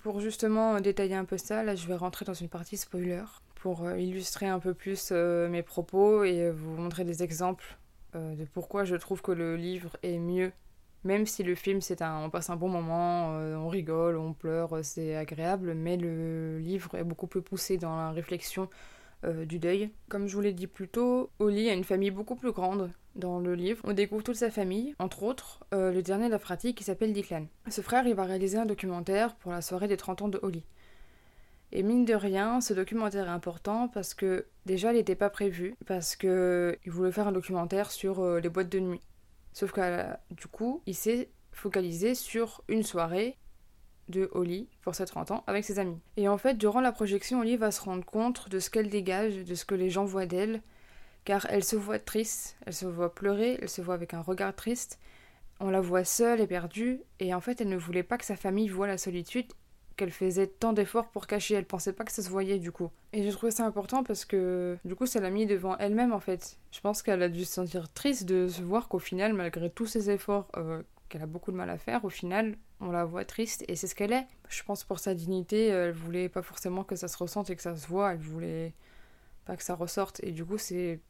Pour 0.03 0.21
justement 0.21 0.81
détailler 0.81 1.15
un 1.15 1.27
peu 1.27 1.37
ça, 1.37 1.63
là 1.63 1.75
je 1.75 1.87
vais 1.87 1.95
rentrer 1.95 2.25
dans 2.25 2.35
une 2.35 2.49
partie 2.49 2.79
spoiler 2.79 3.23
pour 3.57 3.85
euh, 3.85 3.99
illustrer 3.99 4.47
un 4.47 4.59
peu 4.59 4.73
plus 4.73 5.11
euh, 5.13 5.47
mes 5.49 5.63
propos 5.63 6.25
et 6.25 6.51
vous 6.51 6.75
montrer 6.75 7.05
des 7.05 7.23
exemples 7.23 7.77
euh, 8.15 8.35
de 8.35 8.45
pourquoi 8.45 8.85
je 8.85 8.97
trouve 8.97 9.21
que 9.21 9.33
le 9.33 9.57
livre 9.57 9.99
est 10.03 10.19
mieux. 10.19 10.53
Même 11.05 11.27
si 11.27 11.43
le 11.43 11.55
film, 11.55 11.83
c'est 11.83 12.01
un, 12.01 12.19
on 12.19 12.31
passe 12.31 12.49
un 12.51 12.57
bon 12.57 12.69
moment, 12.69 13.29
on 13.31 13.69
rigole, 13.69 14.19
on 14.19 14.35
pleure, 14.35 14.81
c'est 14.83 15.17
agréable, 15.17 15.73
mais 15.73 15.97
le 15.97 16.59
livre 16.59 16.95
est 16.95 17.05
beaucoup 17.05 17.27
plus 17.27 17.41
poussé 17.41 17.79
dans 17.79 17.97
la 17.97 18.11
réflexion 18.11 18.69
du 19.25 19.59
deuil. 19.59 19.91
Comme 20.09 20.27
je 20.27 20.35
vous 20.35 20.41
l'ai 20.41 20.53
dit 20.53 20.67
plus 20.67 20.89
tôt, 20.89 21.31
Oli 21.39 21.69
a 21.69 21.75
une 21.75 21.85
famille 21.85 22.11
beaucoup 22.11 22.37
plus 22.37 22.53
grande 22.53 22.91
dans 23.17 23.39
le 23.39 23.55
livre, 23.55 23.83
on 23.85 23.93
découvre 23.93 24.23
toute 24.23 24.37
sa 24.37 24.51
famille, 24.51 24.95
entre 24.99 25.23
autres 25.23 25.65
euh, 25.75 25.93
le 25.93 26.03
dernier 26.03 26.27
de 26.27 26.31
la 26.31 26.39
fratrie 26.39 26.75
qui 26.75 26.85
s'appelle 26.85 27.13
Declan. 27.13 27.47
Ce 27.69 27.81
frère, 27.81 28.07
il 28.07 28.15
va 28.15 28.25
réaliser 28.25 28.59
un 28.59 28.67
documentaire 28.67 29.35
pour 29.37 29.53
la 29.53 29.63
soirée 29.63 29.89
des 29.89 29.97
30 29.97 30.23
ans 30.23 30.29
de 30.29 30.39
Holly. 30.43 30.65
Et 31.73 31.83
mine 31.83 32.05
de 32.05 32.15
rien, 32.15 32.61
ce 32.61 32.75
documentaire 32.75 33.27
est 33.27 33.31
important 33.31 33.89
parce 33.89 34.15
que 34.15 34.47
déjà 34.67 34.93
il 34.93 34.97
n'était 34.97 35.15
pas 35.15 35.31
prévu, 35.31 35.77
parce 35.87 36.17
qu'il 36.17 36.79
voulait 36.87 37.13
faire 37.13 37.29
un 37.29 37.33
documentaire 37.33 37.91
sur 37.91 38.21
euh, 38.21 38.41
les 38.41 38.49
boîtes 38.49 38.71
de 38.71 38.81
nuit. 38.81 39.01
Sauf 39.53 39.73
que 39.73 40.05
du 40.31 40.47
coup, 40.47 40.83
il 40.87 40.95
s'est 40.95 41.31
focalisé 41.53 42.15
sur 42.15 42.63
une 42.69 42.83
soirée 42.83 43.37
de 44.11 44.29
Holly 44.33 44.69
pour 44.83 44.95
ses 44.95 45.07
30 45.07 45.31
ans 45.31 45.45
avec 45.47 45.65
ses 45.65 45.79
amis. 45.79 45.99
Et 46.17 46.29
en 46.29 46.39
fait, 46.39 46.55
durant 46.55 46.81
la 46.81 46.93
projection, 46.93 47.41
Holly 47.41 47.57
va 47.57 47.71
se 47.71 47.81
rendre 47.81 48.05
compte 48.05 48.49
de 48.49 48.59
ce 48.59 48.71
qu'elle 48.71 48.89
dégage, 48.89 49.37
de 49.37 49.55
ce 49.55 49.65
que 49.65 49.75
les 49.75 49.91
gens 49.91 50.05
voient 50.05 50.27
d'elle, 50.27 50.63
car 51.25 51.47
elle 51.51 51.65
se 51.65 51.77
voit 51.77 51.99
triste, 51.99 52.57
elle 52.67 52.75
se 52.75 52.87
voit 52.87 53.15
pleurer, 53.15 53.59
elle 53.61 53.69
se 53.69 53.83
voit 53.83 53.95
avec 53.95 54.15
un 54.15 54.21
regard 54.21 54.55
triste, 54.55 54.99
on 55.61 55.71
la 55.71 55.81
voit 55.81 56.05
seule 56.05 56.41
et 56.41 56.47
perdue, 56.47 57.01
et 57.19 57.35
en 57.35 57.41
fait 57.41 57.61
elle 57.61 57.69
ne 57.69 57.77
voulait 57.77 58.03
pas 58.03 58.19
que 58.19 58.25
sa 58.25 58.37
famille 58.37 58.69
voie 58.69 58.87
la 58.87 58.99
solitude 58.99 59.47
qu'elle 59.97 60.11
faisait 60.11 60.47
tant 60.47 60.73
d'efforts 60.73 61.11
pour 61.11 61.27
cacher, 61.27 61.55
elle 61.57 61.67
pensait 61.67 61.93
pas 61.93 62.05
que 62.05 62.13
ça 62.13 62.23
se 62.23 62.31
voyait 62.31 62.59
du 62.59 62.73
coup. 62.73 62.91
Et 63.13 63.23
j'ai 63.23 63.31
trouvé 63.31 63.53
ça 63.53 63.67
important 63.67 64.03
parce 64.03 64.25
que 64.25 64.79
du 64.87 64.95
coup 64.95 65.05
ça 65.05 65.21
l'a 65.21 65.29
mis 65.29 65.45
devant 65.45 65.77
elle-même 65.77 66.13
en 66.13 66.21
fait. 66.21 66.59
Je 66.73 66.81
pense 66.81 67.03
qu'elle 67.03 67.23
a 67.23 67.29
dû 67.29 67.45
se 67.45 67.53
sentir 67.53 67.93
triste 67.93 68.25
de 68.25 68.49
se 68.49 68.63
voir 68.63 68.89
qu'au 68.89 68.99
final, 68.99 69.35
malgré 69.35 69.69
tous 69.69 69.87
ses 69.87 70.09
efforts 70.09 70.49
euh, 70.57 70.83
qu'elle 71.11 71.21
a 71.21 71.27
beaucoup 71.27 71.53
de 71.53 71.57
mal 71.57 71.69
à 71.69 71.77
faire, 71.77 72.07
au 72.07 72.09
final, 72.09 72.57
on 72.81 72.91
la 72.91 73.05
voit 73.05 73.25
triste 73.25 73.65
et 73.69 73.77
c'est 73.77 73.87
ce 73.87 73.95
qu'elle 73.95 74.13
est. 74.13 74.27
Je 74.49 74.63
pense 74.63 74.85
pour 74.85 74.99
sa 74.99 75.15
dignité, 75.15 75.67
elle 75.67 75.93
voulait 75.93 76.29
pas 76.29 76.43
forcément 76.43 76.85
que 76.85 76.97
ça 76.97 77.09
se 77.09 77.17
ressente 77.17 77.51
et 77.51 77.57
que 77.57 77.63
ça 77.63 77.77
se 77.77 77.87
voit, 77.87 78.13
elle 78.13 78.19
voulait 78.19 78.75
pas 79.45 79.57
que 79.57 79.63
ça 79.63 79.75
ressorte 79.75 80.21
et 80.23 80.33
du 80.33 80.45
coup, 80.45 80.59
c'est 80.59 81.01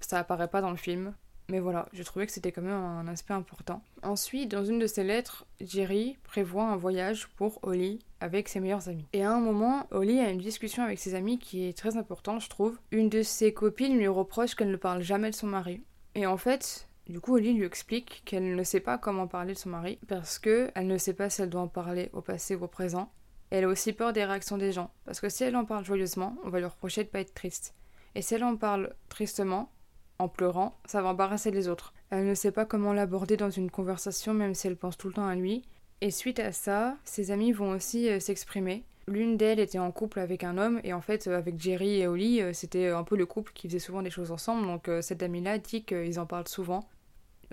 ça 0.00 0.18
apparaît 0.18 0.48
pas 0.48 0.60
dans 0.60 0.70
le 0.70 0.76
film. 0.76 1.14
Mais 1.50 1.60
voilà, 1.60 1.88
je 1.92 2.02
trouvais 2.02 2.26
que 2.26 2.32
c'était 2.32 2.52
quand 2.52 2.62
même 2.62 2.72
un 2.72 3.06
aspect 3.06 3.34
important. 3.34 3.82
Ensuite, 4.02 4.50
dans 4.50 4.64
une 4.64 4.78
de 4.78 4.86
ses 4.86 5.04
lettres, 5.04 5.44
Jerry 5.60 6.16
prévoit 6.22 6.64
un 6.64 6.76
voyage 6.76 7.28
pour 7.36 7.58
Holly 7.62 7.98
avec 8.20 8.48
ses 8.48 8.60
meilleurs 8.60 8.88
amis. 8.88 9.04
Et 9.12 9.24
à 9.24 9.30
un 9.30 9.40
moment, 9.40 9.86
Holly 9.90 10.20
a 10.20 10.30
une 10.30 10.38
discussion 10.38 10.82
avec 10.82 10.98
ses 10.98 11.14
amis 11.14 11.38
qui 11.38 11.68
est 11.68 11.76
très 11.76 11.98
importante, 11.98 12.40
je 12.40 12.48
trouve. 12.48 12.78
Une 12.92 13.10
de 13.10 13.22
ses 13.22 13.52
copines 13.52 13.98
lui 13.98 14.08
reproche 14.08 14.54
qu'elle 14.54 14.70
ne 14.70 14.76
parle 14.76 15.02
jamais 15.02 15.30
de 15.30 15.34
son 15.34 15.46
mari. 15.46 15.82
Et 16.14 16.26
en 16.26 16.38
fait, 16.38 16.88
du 17.08 17.20
coup, 17.20 17.34
Holly 17.34 17.52
lui 17.52 17.66
explique 17.66 18.22
qu'elle 18.24 18.56
ne 18.56 18.64
sait 18.64 18.80
pas 18.80 18.96
comment 18.96 19.26
parler 19.26 19.52
de 19.52 19.58
son 19.58 19.68
mari 19.68 19.98
parce 20.08 20.38
que 20.38 20.70
elle 20.74 20.86
ne 20.86 20.96
sait 20.96 21.12
pas 21.12 21.28
si 21.28 21.42
elle 21.42 21.50
doit 21.50 21.60
en 21.60 21.68
parler 21.68 22.08
au 22.12 22.22
passé 22.22 22.54
ou 22.54 22.64
au 22.64 22.68
présent. 22.68 23.12
elle 23.50 23.64
a 23.64 23.68
aussi 23.68 23.92
peur 23.92 24.12
des 24.12 24.24
réactions 24.24 24.56
des 24.56 24.72
gens 24.72 24.90
parce 25.04 25.20
que 25.20 25.28
si 25.28 25.44
elle 25.44 25.56
en 25.56 25.64
parle 25.64 25.84
joyeusement, 25.84 26.36
on 26.44 26.48
va 26.48 26.60
lui 26.60 26.66
reprocher 26.66 27.04
de 27.04 27.08
pas 27.08 27.20
être 27.20 27.34
triste. 27.34 27.74
Et 28.14 28.22
si 28.22 28.34
elle 28.34 28.44
en 28.44 28.56
parle 28.56 28.94
tristement, 29.08 29.70
en 30.18 30.28
pleurant, 30.28 30.78
ça 30.86 31.02
va 31.02 31.10
embarrasser 31.10 31.50
les 31.50 31.68
autres. 31.68 31.92
Elle 32.10 32.26
ne 32.26 32.34
sait 32.34 32.52
pas 32.52 32.64
comment 32.64 32.92
l'aborder 32.92 33.36
dans 33.36 33.50
une 33.50 33.70
conversation 33.70 34.32
même 34.32 34.54
si 34.54 34.66
elle 34.66 34.76
pense 34.76 34.96
tout 34.96 35.08
le 35.08 35.14
temps 35.14 35.26
à 35.26 35.34
lui. 35.34 35.62
Et 36.00 36.10
suite 36.10 36.38
à 36.38 36.52
ça, 36.52 36.96
ses 37.04 37.30
amis 37.30 37.52
vont 37.52 37.70
aussi 37.70 38.08
euh, 38.08 38.20
s'exprimer. 38.20 38.84
L'une 39.06 39.36
d'elles 39.36 39.60
était 39.60 39.78
en 39.78 39.90
couple 39.90 40.20
avec 40.20 40.44
un 40.44 40.56
homme 40.56 40.80
et 40.84 40.92
en 40.92 41.00
fait 41.00 41.26
euh, 41.26 41.36
avec 41.36 41.60
Jerry 41.60 42.00
et 42.00 42.06
Holly, 42.06 42.40
euh, 42.40 42.52
c'était 42.52 42.88
un 42.88 43.04
peu 43.04 43.16
le 43.16 43.26
couple 43.26 43.52
qui 43.54 43.68
faisait 43.68 43.78
souvent 43.78 44.02
des 44.02 44.10
choses 44.10 44.30
ensemble. 44.30 44.66
Donc 44.66 44.90
cette 45.02 45.22
amie-là 45.22 45.58
dit 45.58 45.84
qu'ils 45.84 46.18
en 46.20 46.26
parlent 46.26 46.48
souvent. 46.48 46.88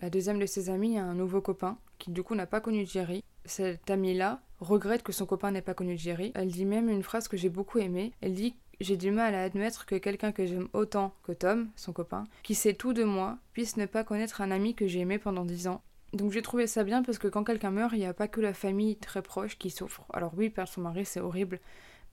La 0.02 0.10
deuxième 0.10 0.40
de 0.40 0.48
ses 0.48 0.72
amies 0.72 0.98
a 0.98 1.04
un 1.06 1.14
nouveau 1.14 1.42
copain 1.42 1.78
qui 2.00 2.10
du 2.10 2.24
coup 2.24 2.34
n'a 2.34 2.48
pas 2.48 2.60
connu 2.60 2.88
Jerry. 2.88 3.24
Cette 3.46 3.88
amie-là 3.88 4.42
regrette 4.60 5.04
que 5.04 5.12
son 5.12 5.28
copain 5.28 5.52
n'ait 5.52 5.62
pas 5.62 5.76
connu 5.76 5.96
Jerry. 5.96 6.32
Elle 6.34 6.50
dit 6.50 6.66
même 6.66 6.90
une 6.90 7.04
phrase 7.04 7.28
que 7.28 7.38
j'ai 7.38 7.50
beaucoup 7.50 7.78
aimée. 7.78 8.12
Elle 8.22 8.34
dit 8.34 8.56
j'ai 8.80 8.98
du 8.98 9.12
mal 9.12 9.36
à 9.36 9.44
admettre 9.44 9.86
que 9.86 9.94
quelqu'un 9.94 10.32
que 10.32 10.44
j'aime 10.48 10.70
autant 10.74 11.14
que 11.22 11.34
Tom, 11.34 11.70
son 11.76 11.94
copain, 11.94 12.24
qui 12.42 12.56
sait 12.56 12.74
tout 12.74 12.94
de 12.94 13.04
moi, 13.04 13.38
puisse 13.54 13.78
ne 13.78 13.86
pas 13.86 14.04
connaître 14.04 14.42
un 14.42 14.50
ami 14.50 14.74
que 14.74 14.88
j'ai 14.88 15.02
aimé 15.02 15.20
pendant 15.20 15.46
dix 15.46 15.68
ans. 15.68 15.84
Donc 16.14 16.32
j'ai 16.32 16.42
trouvé 16.42 16.66
ça 16.66 16.84
bien 16.84 17.04
parce 17.04 17.20
que 17.20 17.28
quand 17.28 17.44
quelqu'un 17.44 17.70
meurt, 17.70 17.94
il 17.94 18.00
n'y 18.00 18.06
a 18.08 18.14
pas 18.16 18.28
que 18.28 18.42
la 18.42 18.56
famille 18.56 18.96
très 18.96 19.22
proche 19.22 19.60
qui 19.60 19.70
souffre. 19.70 20.04
Alors 20.12 20.34
oui, 20.36 20.50
perdre 20.50 20.72
son 20.72 20.82
mari, 20.82 21.06
c'est 21.06 21.20
horrible, 21.20 21.60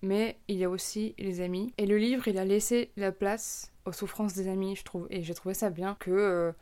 mais 0.03 0.39
il 0.49 0.59
y 0.59 0.65
a 0.65 0.69
aussi 0.69 1.15
les 1.17 1.41
amis. 1.41 1.73
Et 1.79 1.87
le 1.87 1.97
livre, 1.97 2.29
il 2.29 2.37
a 2.37 2.45
laissé 2.45 2.91
la 2.99 3.13
place 3.13 3.73
aux 3.87 3.93
souffrances 3.93 4.35
des 4.35 4.47
amis, 4.47 4.77
je 4.77 4.85
trouve. 4.85 5.07
Et 5.09 5.23
j'ai 5.23 5.33
trouvé 5.33 5.55
ça 5.55 5.71
bien 5.71 5.97
que 5.99 6.11
euh, 6.11 6.53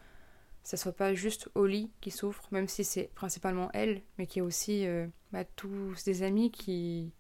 ça 0.67 0.77
soit 0.77 0.97
pas 0.97 1.15
juste 1.15 1.49
Holly 1.55 1.93
qui 2.01 2.11
souffre, 2.11 2.49
même 2.51 2.67
si 2.67 2.83
c'est 2.83 3.09
principalement 3.15 3.71
elle, 3.73 4.03
mais 4.19 4.27
qu'il 4.27 4.41
y 4.41 4.43
a 4.43 4.45
aussi 4.45 4.85
euh, 4.85 5.07
bah, 5.31 5.45
tous 5.45 6.03
des 6.03 6.25
amis 6.25 6.51
qui, 6.51 7.13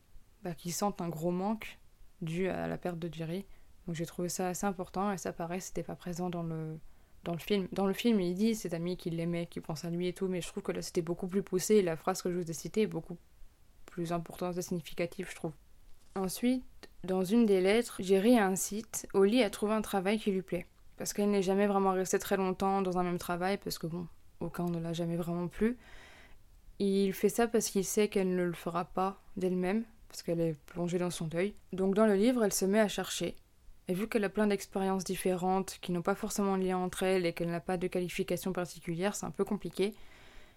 bah, 0.42 0.52
qui 0.52 0.72
sentent 0.72 1.00
un 1.00 1.08
gros 1.08 1.30
manque 1.30 1.78
dû 2.22 2.48
à 2.48 2.66
la 2.66 2.76
perte 2.76 2.98
de 2.98 3.08
Jerry. 3.12 3.46
Donc 3.86 3.94
j'ai 3.94 4.04
trouvé 4.04 4.28
ça 4.28 4.48
assez 4.48 4.66
important 4.66 5.12
et 5.12 5.16
ça 5.16 5.32
paraît 5.32 5.60
c'était 5.60 5.84
pas 5.84 5.94
présent 5.94 6.28
dans 6.28 6.42
le 6.42 6.76
dans 7.22 7.34
le 7.34 7.38
film. 7.38 7.68
Dans 7.70 7.86
le 7.86 7.92
film, 7.92 8.20
il 8.20 8.34
dit 8.34 8.56
cet 8.56 8.74
ami 8.74 8.96
qu'il 8.96 9.14
l'aimait, 9.14 9.46
qu'il 9.46 9.62
pense 9.62 9.84
à 9.84 9.90
lui 9.90 10.08
et 10.08 10.12
tout, 10.12 10.26
mais 10.26 10.40
je 10.40 10.48
trouve 10.48 10.64
que 10.64 10.72
là 10.72 10.82
c'était 10.82 11.00
beaucoup 11.00 11.28
plus 11.28 11.44
poussé 11.44 11.76
et 11.76 11.82
la 11.82 11.96
phrase 11.96 12.22
que 12.22 12.32
je 12.32 12.38
vous 12.38 12.50
ai 12.50 12.54
citée 12.54 12.82
est 12.82 12.86
beaucoup 12.88 13.16
plus 13.84 14.12
importante 14.12 14.56
et 14.56 14.62
significative, 14.62 15.30
je 15.30 15.36
trouve. 15.36 15.52
Ensuite, 16.16 16.64
dans 17.04 17.22
une 17.22 17.46
des 17.46 17.60
lettres, 17.60 18.00
Jerry 18.00 18.40
incite 18.40 19.06
Holly 19.14 19.44
à 19.44 19.50
trouver 19.50 19.74
un 19.74 19.82
travail 19.82 20.18
qui 20.18 20.32
lui 20.32 20.42
plaît. 20.42 20.66
Parce 20.96 21.12
qu'elle 21.12 21.30
n'est 21.30 21.42
jamais 21.42 21.66
vraiment 21.66 21.92
restée 21.92 22.18
très 22.18 22.36
longtemps 22.36 22.82
dans 22.82 22.98
un 22.98 23.02
même 23.02 23.18
travail, 23.18 23.58
parce 23.58 23.78
que 23.78 23.86
bon, 23.86 24.06
aucun 24.40 24.64
ne 24.64 24.80
l'a 24.80 24.92
jamais 24.92 25.16
vraiment 25.16 25.48
plu. 25.48 25.76
Il 26.78 27.12
fait 27.12 27.28
ça 27.28 27.46
parce 27.46 27.68
qu'il 27.68 27.84
sait 27.84 28.08
qu'elle 28.08 28.34
ne 28.34 28.44
le 28.44 28.52
fera 28.52 28.84
pas 28.84 29.20
d'elle-même, 29.36 29.84
parce 30.08 30.22
qu'elle 30.22 30.40
est 30.40 30.56
plongée 30.66 30.98
dans 30.98 31.10
son 31.10 31.26
deuil. 31.26 31.54
Donc 31.72 31.94
dans 31.94 32.06
le 32.06 32.14
livre, 32.14 32.44
elle 32.44 32.52
se 32.52 32.64
met 32.64 32.80
à 32.80 32.88
chercher. 32.88 33.36
Et 33.88 33.94
vu 33.94 34.08
qu'elle 34.08 34.24
a 34.24 34.28
plein 34.28 34.46
d'expériences 34.46 35.04
différentes 35.04 35.78
qui 35.80 35.92
n'ont 35.92 36.02
pas 36.02 36.16
forcément 36.16 36.58
de 36.58 36.64
lien 36.64 36.76
entre 36.76 37.04
elles 37.04 37.24
et 37.24 37.32
qu'elle 37.32 37.50
n'a 37.50 37.60
pas 37.60 37.76
de 37.76 37.86
qualification 37.86 38.52
particulière, 38.52 39.14
c'est 39.14 39.26
un 39.26 39.30
peu 39.30 39.44
compliqué. 39.44 39.94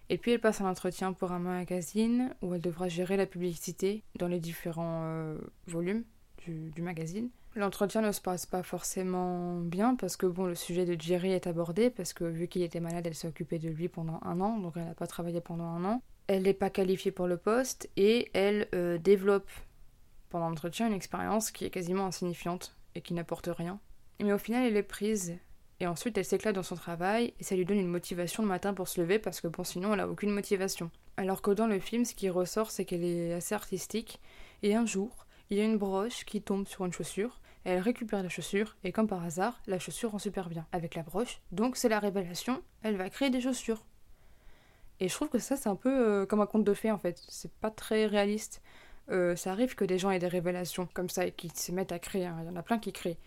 Et 0.08 0.18
puis 0.18 0.32
elle 0.32 0.40
passe 0.40 0.60
un 0.60 0.68
entretien 0.68 1.12
pour 1.12 1.30
un 1.30 1.38
magazine 1.38 2.34
où 2.42 2.54
elle 2.54 2.60
devra 2.60 2.88
gérer 2.88 3.16
la 3.16 3.26
publicité 3.26 4.02
dans 4.18 4.26
les 4.26 4.40
différents 4.40 5.02
euh, 5.04 5.38
volumes 5.68 6.02
du, 6.44 6.70
du 6.70 6.82
magazine. 6.82 7.30
L'entretien 7.56 8.00
ne 8.00 8.12
se 8.12 8.20
passe 8.20 8.46
pas 8.46 8.62
forcément 8.62 9.56
bien 9.56 9.96
parce 9.96 10.16
que 10.16 10.26
bon, 10.26 10.46
le 10.46 10.54
sujet 10.54 10.84
de 10.84 11.00
Jerry 11.00 11.32
est 11.32 11.46
abordé 11.46 11.90
parce 11.90 12.12
que 12.12 12.24
vu 12.24 12.46
qu'il 12.46 12.62
était 12.62 12.80
malade, 12.80 13.06
elle 13.06 13.14
s'est 13.14 13.28
occupée 13.28 13.58
de 13.58 13.68
lui 13.68 13.88
pendant 13.88 14.20
un 14.22 14.40
an, 14.40 14.58
donc 14.58 14.74
elle 14.76 14.84
n'a 14.84 14.94
pas 14.94 15.08
travaillé 15.08 15.40
pendant 15.40 15.64
un 15.64 15.84
an 15.84 16.02
elle 16.32 16.44
n'est 16.44 16.54
pas 16.54 16.70
qualifiée 16.70 17.10
pour 17.10 17.26
le 17.26 17.36
poste 17.36 17.90
et 17.96 18.30
elle 18.34 18.68
euh, 18.72 18.98
développe 18.98 19.50
pendant 20.28 20.48
l'entretien 20.48 20.86
une 20.86 20.92
expérience 20.92 21.50
qui 21.50 21.64
est 21.64 21.70
quasiment 21.70 22.06
insignifiante 22.06 22.76
et 22.94 23.00
qui 23.00 23.14
n'apporte 23.14 23.48
rien. 23.48 23.80
Mais 24.20 24.32
au 24.32 24.38
final, 24.38 24.64
elle 24.64 24.76
est 24.76 24.84
prise. 24.84 25.36
Et 25.80 25.88
ensuite, 25.88 26.16
elle 26.16 26.24
s'éclate 26.24 26.54
dans 26.54 26.62
son 26.62 26.76
travail 26.76 27.34
et 27.40 27.42
ça 27.42 27.56
lui 27.56 27.64
donne 27.64 27.80
une 27.80 27.88
motivation 27.88 28.44
le 28.44 28.48
matin 28.48 28.74
pour 28.74 28.86
se 28.86 29.00
lever 29.00 29.18
parce 29.18 29.40
que 29.40 29.48
bon, 29.48 29.64
sinon, 29.64 29.92
elle 29.92 29.98
a 29.98 30.08
aucune 30.08 30.30
motivation. 30.30 30.92
Alors 31.16 31.42
que 31.42 31.50
dans 31.50 31.66
le 31.66 31.80
film, 31.80 32.04
ce 32.04 32.14
qui 32.14 32.30
ressort, 32.30 32.70
c'est 32.70 32.84
qu'elle 32.84 33.02
est 33.02 33.32
assez 33.32 33.56
artistique. 33.56 34.20
Et 34.62 34.76
un 34.76 34.86
jour, 34.86 35.26
il 35.50 35.58
y 35.58 35.60
a 35.60 35.64
une 35.64 35.78
broche 35.78 36.24
qui 36.24 36.40
tombe 36.40 36.66
sur 36.66 36.84
une 36.86 36.92
chaussure. 36.92 37.40
Elle 37.64 37.80
récupère 37.80 38.22
la 38.22 38.28
chaussure 38.28 38.76
et 38.84 38.92
comme 38.92 39.06
par 39.06 39.22
hasard, 39.22 39.60
la 39.66 39.78
chaussure 39.78 40.12
rend 40.12 40.18
super 40.18 40.48
bien 40.48 40.66
avec 40.72 40.94
la 40.94 41.02
broche. 41.02 41.40
Donc 41.52 41.76
c'est 41.76 41.88
la 41.88 41.98
révélation, 41.98 42.62
elle 42.82 42.96
va 42.96 43.10
créer 43.10 43.30
des 43.30 43.40
chaussures. 43.40 43.84
Et 45.00 45.08
je 45.08 45.14
trouve 45.14 45.28
que 45.28 45.38
ça, 45.38 45.56
c'est 45.56 45.68
un 45.68 45.76
peu 45.76 45.90
euh, 45.90 46.26
comme 46.26 46.40
un 46.40 46.46
conte 46.46 46.64
de 46.64 46.74
fées 46.74 46.90
en 46.90 46.98
fait. 46.98 47.20
C'est 47.28 47.52
pas 47.52 47.70
très 47.70 48.06
réaliste. 48.06 48.62
Euh, 49.10 49.34
ça 49.34 49.52
arrive 49.52 49.74
que 49.74 49.84
des 49.84 49.98
gens 49.98 50.10
aient 50.10 50.18
des 50.18 50.28
révélations 50.28 50.88
comme 50.94 51.08
ça 51.08 51.26
et 51.26 51.32
qu'ils 51.32 51.52
se 51.52 51.72
mettent 51.72 51.92
à 51.92 51.98
créer. 51.98 52.26
Hein. 52.26 52.36
Il 52.42 52.46
y 52.46 52.50
en 52.50 52.56
a 52.56 52.62
plein 52.62 52.78
qui 52.78 52.92
créent. 52.92 53.18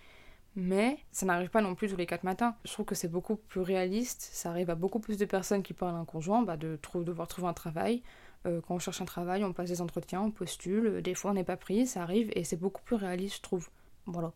Mais 0.55 0.99
ça 1.11 1.25
n'arrive 1.25 1.49
pas 1.49 1.61
non 1.61 1.73
plus 1.73 1.89
tous 1.89 1.97
les 1.97 2.05
quatre 2.05 2.23
matins. 2.23 2.55
Je 2.63 2.71
trouve 2.71 2.85
que 2.85 2.95
c'est 2.95 3.07
beaucoup 3.07 3.35
plus 3.35 3.61
réaliste. 3.61 4.29
Ça 4.33 4.51
arrive 4.51 4.69
à 4.69 4.75
beaucoup 4.75 4.99
plus 4.99 5.17
de 5.17 5.25
personnes 5.25 5.63
qui 5.63 5.73
parlent 5.73 5.95
un 5.95 6.05
conjoint 6.05 6.43
bah, 6.43 6.57
de 6.57 6.79
devoir 6.95 7.27
trouver 7.27 7.47
un 7.47 7.53
travail. 7.53 8.03
Euh, 8.45 8.61
quand 8.61 8.75
on 8.75 8.79
cherche 8.79 9.01
un 9.01 9.05
travail, 9.05 9.43
on 9.43 9.53
passe 9.53 9.69
des 9.69 9.81
entretiens, 9.81 10.21
on 10.21 10.31
postule. 10.31 11.01
Des 11.01 11.15
fois, 11.15 11.31
on 11.31 11.33
n'est 11.33 11.43
pas 11.43 11.57
pris, 11.57 11.87
ça 11.87 12.03
arrive 12.03 12.31
et 12.35 12.43
c'est 12.43 12.59
beaucoup 12.59 12.83
plus 12.83 12.95
réaliste, 12.95 13.37
je 13.37 13.41
trouve. 13.41 13.69
Voilà. 14.05 14.33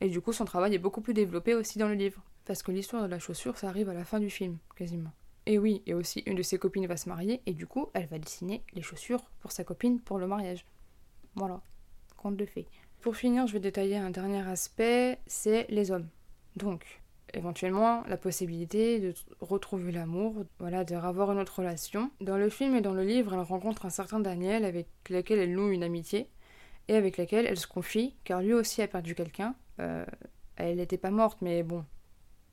Et 0.00 0.08
du 0.08 0.20
coup, 0.20 0.32
son 0.32 0.44
travail 0.44 0.74
est 0.74 0.78
beaucoup 0.78 1.00
plus 1.00 1.14
développé 1.14 1.54
aussi 1.54 1.78
dans 1.78 1.88
le 1.88 1.94
livre. 1.94 2.22
Parce 2.44 2.62
que 2.62 2.70
l'histoire 2.70 3.02
de 3.02 3.08
la 3.08 3.18
chaussure, 3.18 3.58
ça 3.58 3.68
arrive 3.68 3.88
à 3.88 3.94
la 3.94 4.04
fin 4.04 4.20
du 4.20 4.30
film, 4.30 4.58
quasiment. 4.76 5.10
Et 5.46 5.58
oui, 5.58 5.82
et 5.86 5.94
aussi 5.94 6.22
une 6.26 6.36
de 6.36 6.42
ses 6.42 6.58
copines 6.58 6.86
va 6.86 6.96
se 6.96 7.08
marier 7.08 7.40
et 7.46 7.52
du 7.52 7.66
coup, 7.66 7.88
elle 7.94 8.06
va 8.06 8.18
dessiner 8.18 8.62
les 8.72 8.82
chaussures 8.82 9.22
pour 9.40 9.52
sa 9.52 9.64
copine 9.64 10.00
pour 10.00 10.18
le 10.18 10.26
mariage. 10.26 10.66
Voilà, 11.36 11.60
conte 12.16 12.36
de 12.36 12.46
fées. 12.46 12.66
Pour 13.00 13.16
finir, 13.16 13.46
je 13.46 13.52
vais 13.52 13.60
détailler 13.60 13.96
un 13.96 14.10
dernier 14.10 14.46
aspect, 14.48 15.18
c'est 15.26 15.66
les 15.68 15.92
hommes. 15.92 16.08
Donc, 16.56 17.00
éventuellement, 17.34 18.02
la 18.08 18.16
possibilité 18.16 19.00
de 19.00 19.14
retrouver 19.40 19.92
l'amour, 19.92 20.44
voilà, 20.58 20.84
de 20.84 20.96
revoir 20.96 21.32
une 21.32 21.38
autre 21.38 21.58
relation. 21.58 22.10
Dans 22.20 22.36
le 22.36 22.48
film 22.48 22.74
et 22.74 22.80
dans 22.80 22.94
le 22.94 23.04
livre, 23.04 23.34
elle 23.34 23.40
rencontre 23.40 23.86
un 23.86 23.90
certain 23.90 24.20
Daniel 24.20 24.64
avec 24.64 24.88
lequel 25.10 25.38
elle 25.38 25.52
noue 25.52 25.70
une 25.70 25.82
amitié 25.82 26.28
et 26.88 26.94
avec 26.94 27.16
laquelle 27.16 27.46
elle 27.46 27.58
se 27.58 27.66
confie, 27.66 28.14
car 28.24 28.42
lui 28.42 28.52
aussi 28.52 28.82
a 28.82 28.88
perdu 28.88 29.14
quelqu'un. 29.14 29.54
Euh, 29.80 30.04
elle 30.56 30.76
n'était 30.76 30.98
pas 30.98 31.10
morte, 31.10 31.38
mais 31.42 31.62
bon, 31.62 31.84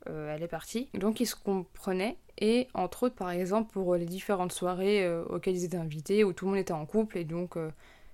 euh, 0.08 0.34
elle 0.34 0.42
est 0.42 0.48
partie. 0.48 0.88
Donc 0.94 1.20
ils 1.20 1.26
se 1.26 1.36
comprenaient 1.36 2.18
et 2.38 2.66
entre 2.74 3.04
autres 3.04 3.14
par 3.14 3.30
exemple 3.30 3.72
pour 3.72 3.94
les 3.94 4.06
différentes 4.06 4.52
soirées 4.52 5.04
euh, 5.04 5.24
auxquelles 5.26 5.56
ils 5.56 5.64
étaient 5.64 5.76
invités 5.76 6.24
où 6.24 6.32
tout 6.32 6.46
le 6.46 6.50
monde 6.50 6.60
était 6.60 6.72
en 6.72 6.84
couple 6.84 7.16
et 7.16 7.24
donc 7.24 7.56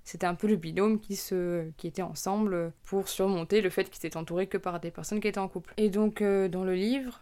c'était 0.05 0.27
un 0.27 0.35
peu 0.35 0.47
le 0.47 0.57
binôme 0.57 0.99
qui, 1.01 1.17
se, 1.17 1.71
qui 1.77 1.87
était 1.87 2.03
ensemble 2.03 2.73
pour 2.85 3.09
surmonter 3.09 3.61
le 3.61 3.71
fait 3.71 3.89
qu'ils 3.91 4.07
étaient 4.07 4.17
entourés 4.17 4.47
que 4.47 4.59
par 4.59 4.81
des 4.81 4.91
personnes 4.91 5.21
qui 5.21 5.29
étaient 5.29 5.39
en 5.39 5.49
couple. 5.49 5.75
Et 5.77 5.91
donc 5.91 6.23
dans 6.23 6.65
le 6.65 6.75
livre, 6.75 7.21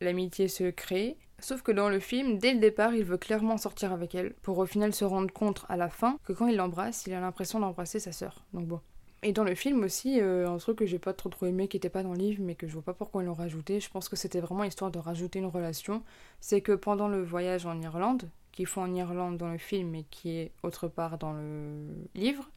l'amitié 0.00 0.48
se 0.48 0.70
crée, 0.70 1.16
sauf 1.38 1.62
que 1.62 1.72
dans 1.72 1.88
le 1.88 2.00
film, 2.00 2.38
dès 2.38 2.54
le 2.54 2.60
départ, 2.60 2.94
il 2.94 3.04
veut 3.04 3.16
clairement 3.16 3.56
sortir 3.56 3.92
avec 3.92 4.14
elle 4.14 4.34
pour 4.42 4.58
au 4.58 4.66
final 4.66 4.92
se 4.92 5.04
rendre 5.04 5.32
compte 5.32 5.64
à 5.68 5.76
la 5.76 5.88
fin 5.88 6.18
que 6.24 6.32
quand 6.32 6.46
il 6.46 6.56
l'embrasse, 6.56 7.04
il 7.06 7.14
a 7.14 7.20
l'impression 7.20 7.60
d'embrasser 7.60 8.00
sa 8.00 8.12
sœur. 8.12 8.44
Donc 8.52 8.66
bon. 8.66 8.80
Et 9.24 9.32
dans 9.32 9.44
le 9.44 9.54
film 9.54 9.84
aussi, 9.84 10.20
euh, 10.20 10.48
un 10.48 10.58
truc 10.58 10.78
que 10.78 10.86
j'ai 10.86 10.98
pas 10.98 11.12
trop 11.12 11.28
trop 11.28 11.46
aimé, 11.46 11.68
qui 11.68 11.76
était 11.76 11.88
pas 11.88 12.02
dans 12.02 12.12
le 12.12 12.18
livre, 12.18 12.42
mais 12.42 12.56
que 12.56 12.66
je 12.66 12.72
vois 12.72 12.82
pas 12.82 12.92
pourquoi 12.92 13.22
ils 13.22 13.26
l'ont 13.26 13.34
rajouté, 13.34 13.78
je 13.78 13.88
pense 13.88 14.08
que 14.08 14.16
c'était 14.16 14.40
vraiment 14.40 14.64
histoire 14.64 14.90
de 14.90 14.98
rajouter 14.98 15.38
une 15.38 15.46
relation, 15.46 16.02
c'est 16.40 16.60
que 16.60 16.72
pendant 16.72 17.06
le 17.06 17.22
voyage 17.22 17.64
en 17.64 17.80
Irlande, 17.80 18.28
qu'ils 18.52 18.66
font 18.66 18.82
en 18.82 18.94
Irlande 18.94 19.38
dans 19.38 19.50
le 19.50 19.58
film 19.58 19.90
mais 19.90 20.04
qui 20.04 20.36
est 20.36 20.52
autre 20.62 20.88
part 20.88 21.18
dans 21.18 21.32
le 21.32 21.88
livre, 22.14 22.48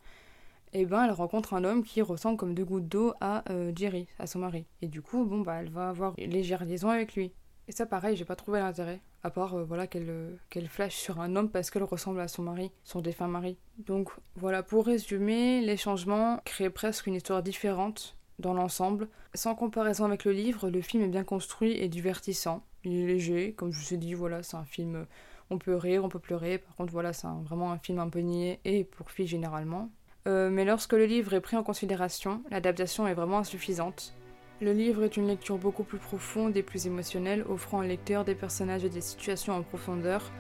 eh 0.74 0.86
ben 0.86 1.06
elle 1.06 1.12
rencontre 1.12 1.54
un 1.54 1.64
homme 1.64 1.84
qui 1.84 2.02
ressemble 2.02 2.38
comme 2.38 2.54
deux 2.54 2.66
gouttes 2.66 2.88
d'eau 2.88 3.14
à 3.22 3.50
euh, 3.50 3.72
Jerry, 3.76 4.08
à 4.20 4.28
son 4.28 4.40
mari. 4.40 4.66
Et 4.82 4.88
du 4.88 5.02
coup, 5.02 5.26
bon 5.26 5.40
bah 5.40 5.56
elle 5.62 5.70
va 5.70 5.90
avoir 5.90 6.14
une 6.18 6.32
légère 6.32 6.66
liaison 6.66 6.90
avec 6.90 7.16
lui. 7.16 7.32
Et 7.68 7.72
ça 7.72 7.86
pareil, 7.86 8.16
j'ai 8.16 8.26
pas 8.26 8.36
trouvé 8.36 8.60
l'intérêt 8.60 9.02
à 9.26 9.32
part 9.32 9.56
euh, 9.56 9.64
voilà 9.64 9.88
qu'elle 9.88 10.10
euh, 10.10 10.36
qu'elle 10.52 10.68
flash 10.68 10.96
sur 10.96 11.20
un 11.20 11.36
homme 11.36 11.50
parce 11.50 11.72
qu'elle 11.72 11.84
ressemble 11.84 12.20
à 12.20 12.28
son 12.28 12.44
mari, 12.44 12.72
son 12.84 13.02
défunt 13.02 13.28
mari. 13.28 13.58
Donc 13.80 14.12
voilà, 14.36 14.62
pour 14.62 14.86
résumer, 14.86 15.62
les 15.62 15.78
changements 15.78 16.40
créent 16.46 16.70
presque 16.70 17.08
une 17.08 17.16
histoire 17.16 17.42
différente 17.42 18.18
dans 18.38 18.54
l'ensemble. 18.54 19.08
Sans 19.34 19.56
comparaison 19.56 20.06
avec 20.06 20.26
le 20.26 20.32
livre, 20.32 20.70
le 20.70 20.82
film 20.82 21.04
est 21.04 21.08
bien 21.08 21.24
construit 21.24 21.72
et 21.72 21.88
divertissant. 21.88 22.64
Il 22.84 22.94
est 22.94 23.08
léger, 23.08 23.54
comme 23.54 23.72
je 23.72 23.80
vous 23.80 23.94
ai 23.96 23.98
dit, 23.98 24.14
voilà, 24.14 24.44
c'est 24.44 24.58
un 24.58 24.66
film 24.66 25.08
On 25.50 25.58
peut 25.58 25.76
rire, 25.76 26.04
on 26.04 26.10
peut 26.10 26.20
pleurer. 26.20 26.58
Par 26.58 26.76
contre, 26.76 26.92
voilà, 26.92 27.14
c'est 27.14 27.28
vraiment 27.44 27.72
un 27.72 27.78
film 27.78 28.00
un 28.00 28.10
peu 28.10 28.20
niais 28.20 28.60
et 28.66 28.84
pour 28.84 29.12
filles 29.12 29.28
généralement. 29.28 29.90
Euh, 30.28 30.50
mais 30.50 30.66
lorsque 30.66 30.94
le 30.94 31.06
livre 31.06 31.34
est 31.34 31.42
pris 31.42 31.56
en 31.56 31.64
considération, 31.64 32.42
l'adaptation 32.50 33.08
est 33.08 33.14
vraiment 33.14 33.40
insuffisante. 33.40 34.16
Le 34.62 34.72
livre 34.72 35.04
est 35.04 35.18
une 35.18 35.28
lecture 35.28 35.58
beaucoup 35.58 35.84
plus 35.84 35.98
profonde 35.98 36.56
et 36.56 36.64
plus 36.64 36.88
émotionnelle, 36.88 37.46
offrant 37.50 37.80
au 37.80 37.84
lecteur 37.84 38.24
des 38.24 38.36
personnages 38.36 38.86
et 38.86 38.90
des 38.90 39.02
situations 39.02 39.54
en 39.54 39.62
profondeur, 39.62 40.32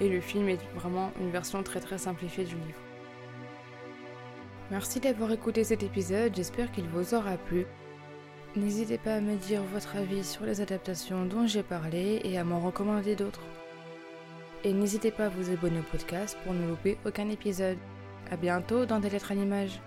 et 0.00 0.08
le 0.08 0.20
film 0.20 0.48
est 0.48 0.60
vraiment 0.74 1.10
une 1.20 1.30
version 1.30 1.62
très 1.62 1.80
très 1.80 1.98
simplifiée 1.98 2.44
du 2.44 2.54
livre. 2.54 2.80
Merci 4.70 5.00
d'avoir 5.00 5.32
écouté 5.32 5.64
cet 5.64 5.82
épisode, 5.82 6.34
j'espère 6.36 6.70
qu'il 6.70 6.88
vous 6.88 7.14
aura 7.14 7.36
plu. 7.36 7.66
N'hésitez 8.54 8.98
pas 8.98 9.14
à 9.14 9.20
me 9.20 9.36
dire 9.36 9.62
votre 9.62 9.96
avis 9.96 10.24
sur 10.24 10.44
les 10.44 10.60
adaptations 10.60 11.24
dont 11.24 11.46
j'ai 11.46 11.62
parlé 11.62 12.20
et 12.24 12.36
à 12.36 12.44
m'en 12.44 12.60
recommander 12.60 13.16
d'autres. 13.16 13.40
Et 14.64 14.72
n'hésitez 14.72 15.10
pas 15.10 15.26
à 15.26 15.28
vous 15.28 15.50
abonner 15.50 15.80
au 15.80 15.90
podcast 15.90 16.38
pour 16.44 16.54
ne 16.54 16.68
louper 16.68 16.96
aucun 17.04 17.28
épisode. 17.28 17.78
A 18.30 18.36
bientôt 18.36 18.86
dans 18.86 19.00
des 19.00 19.10
lettres 19.10 19.32
à 19.32 19.34
l'image. 19.34 19.80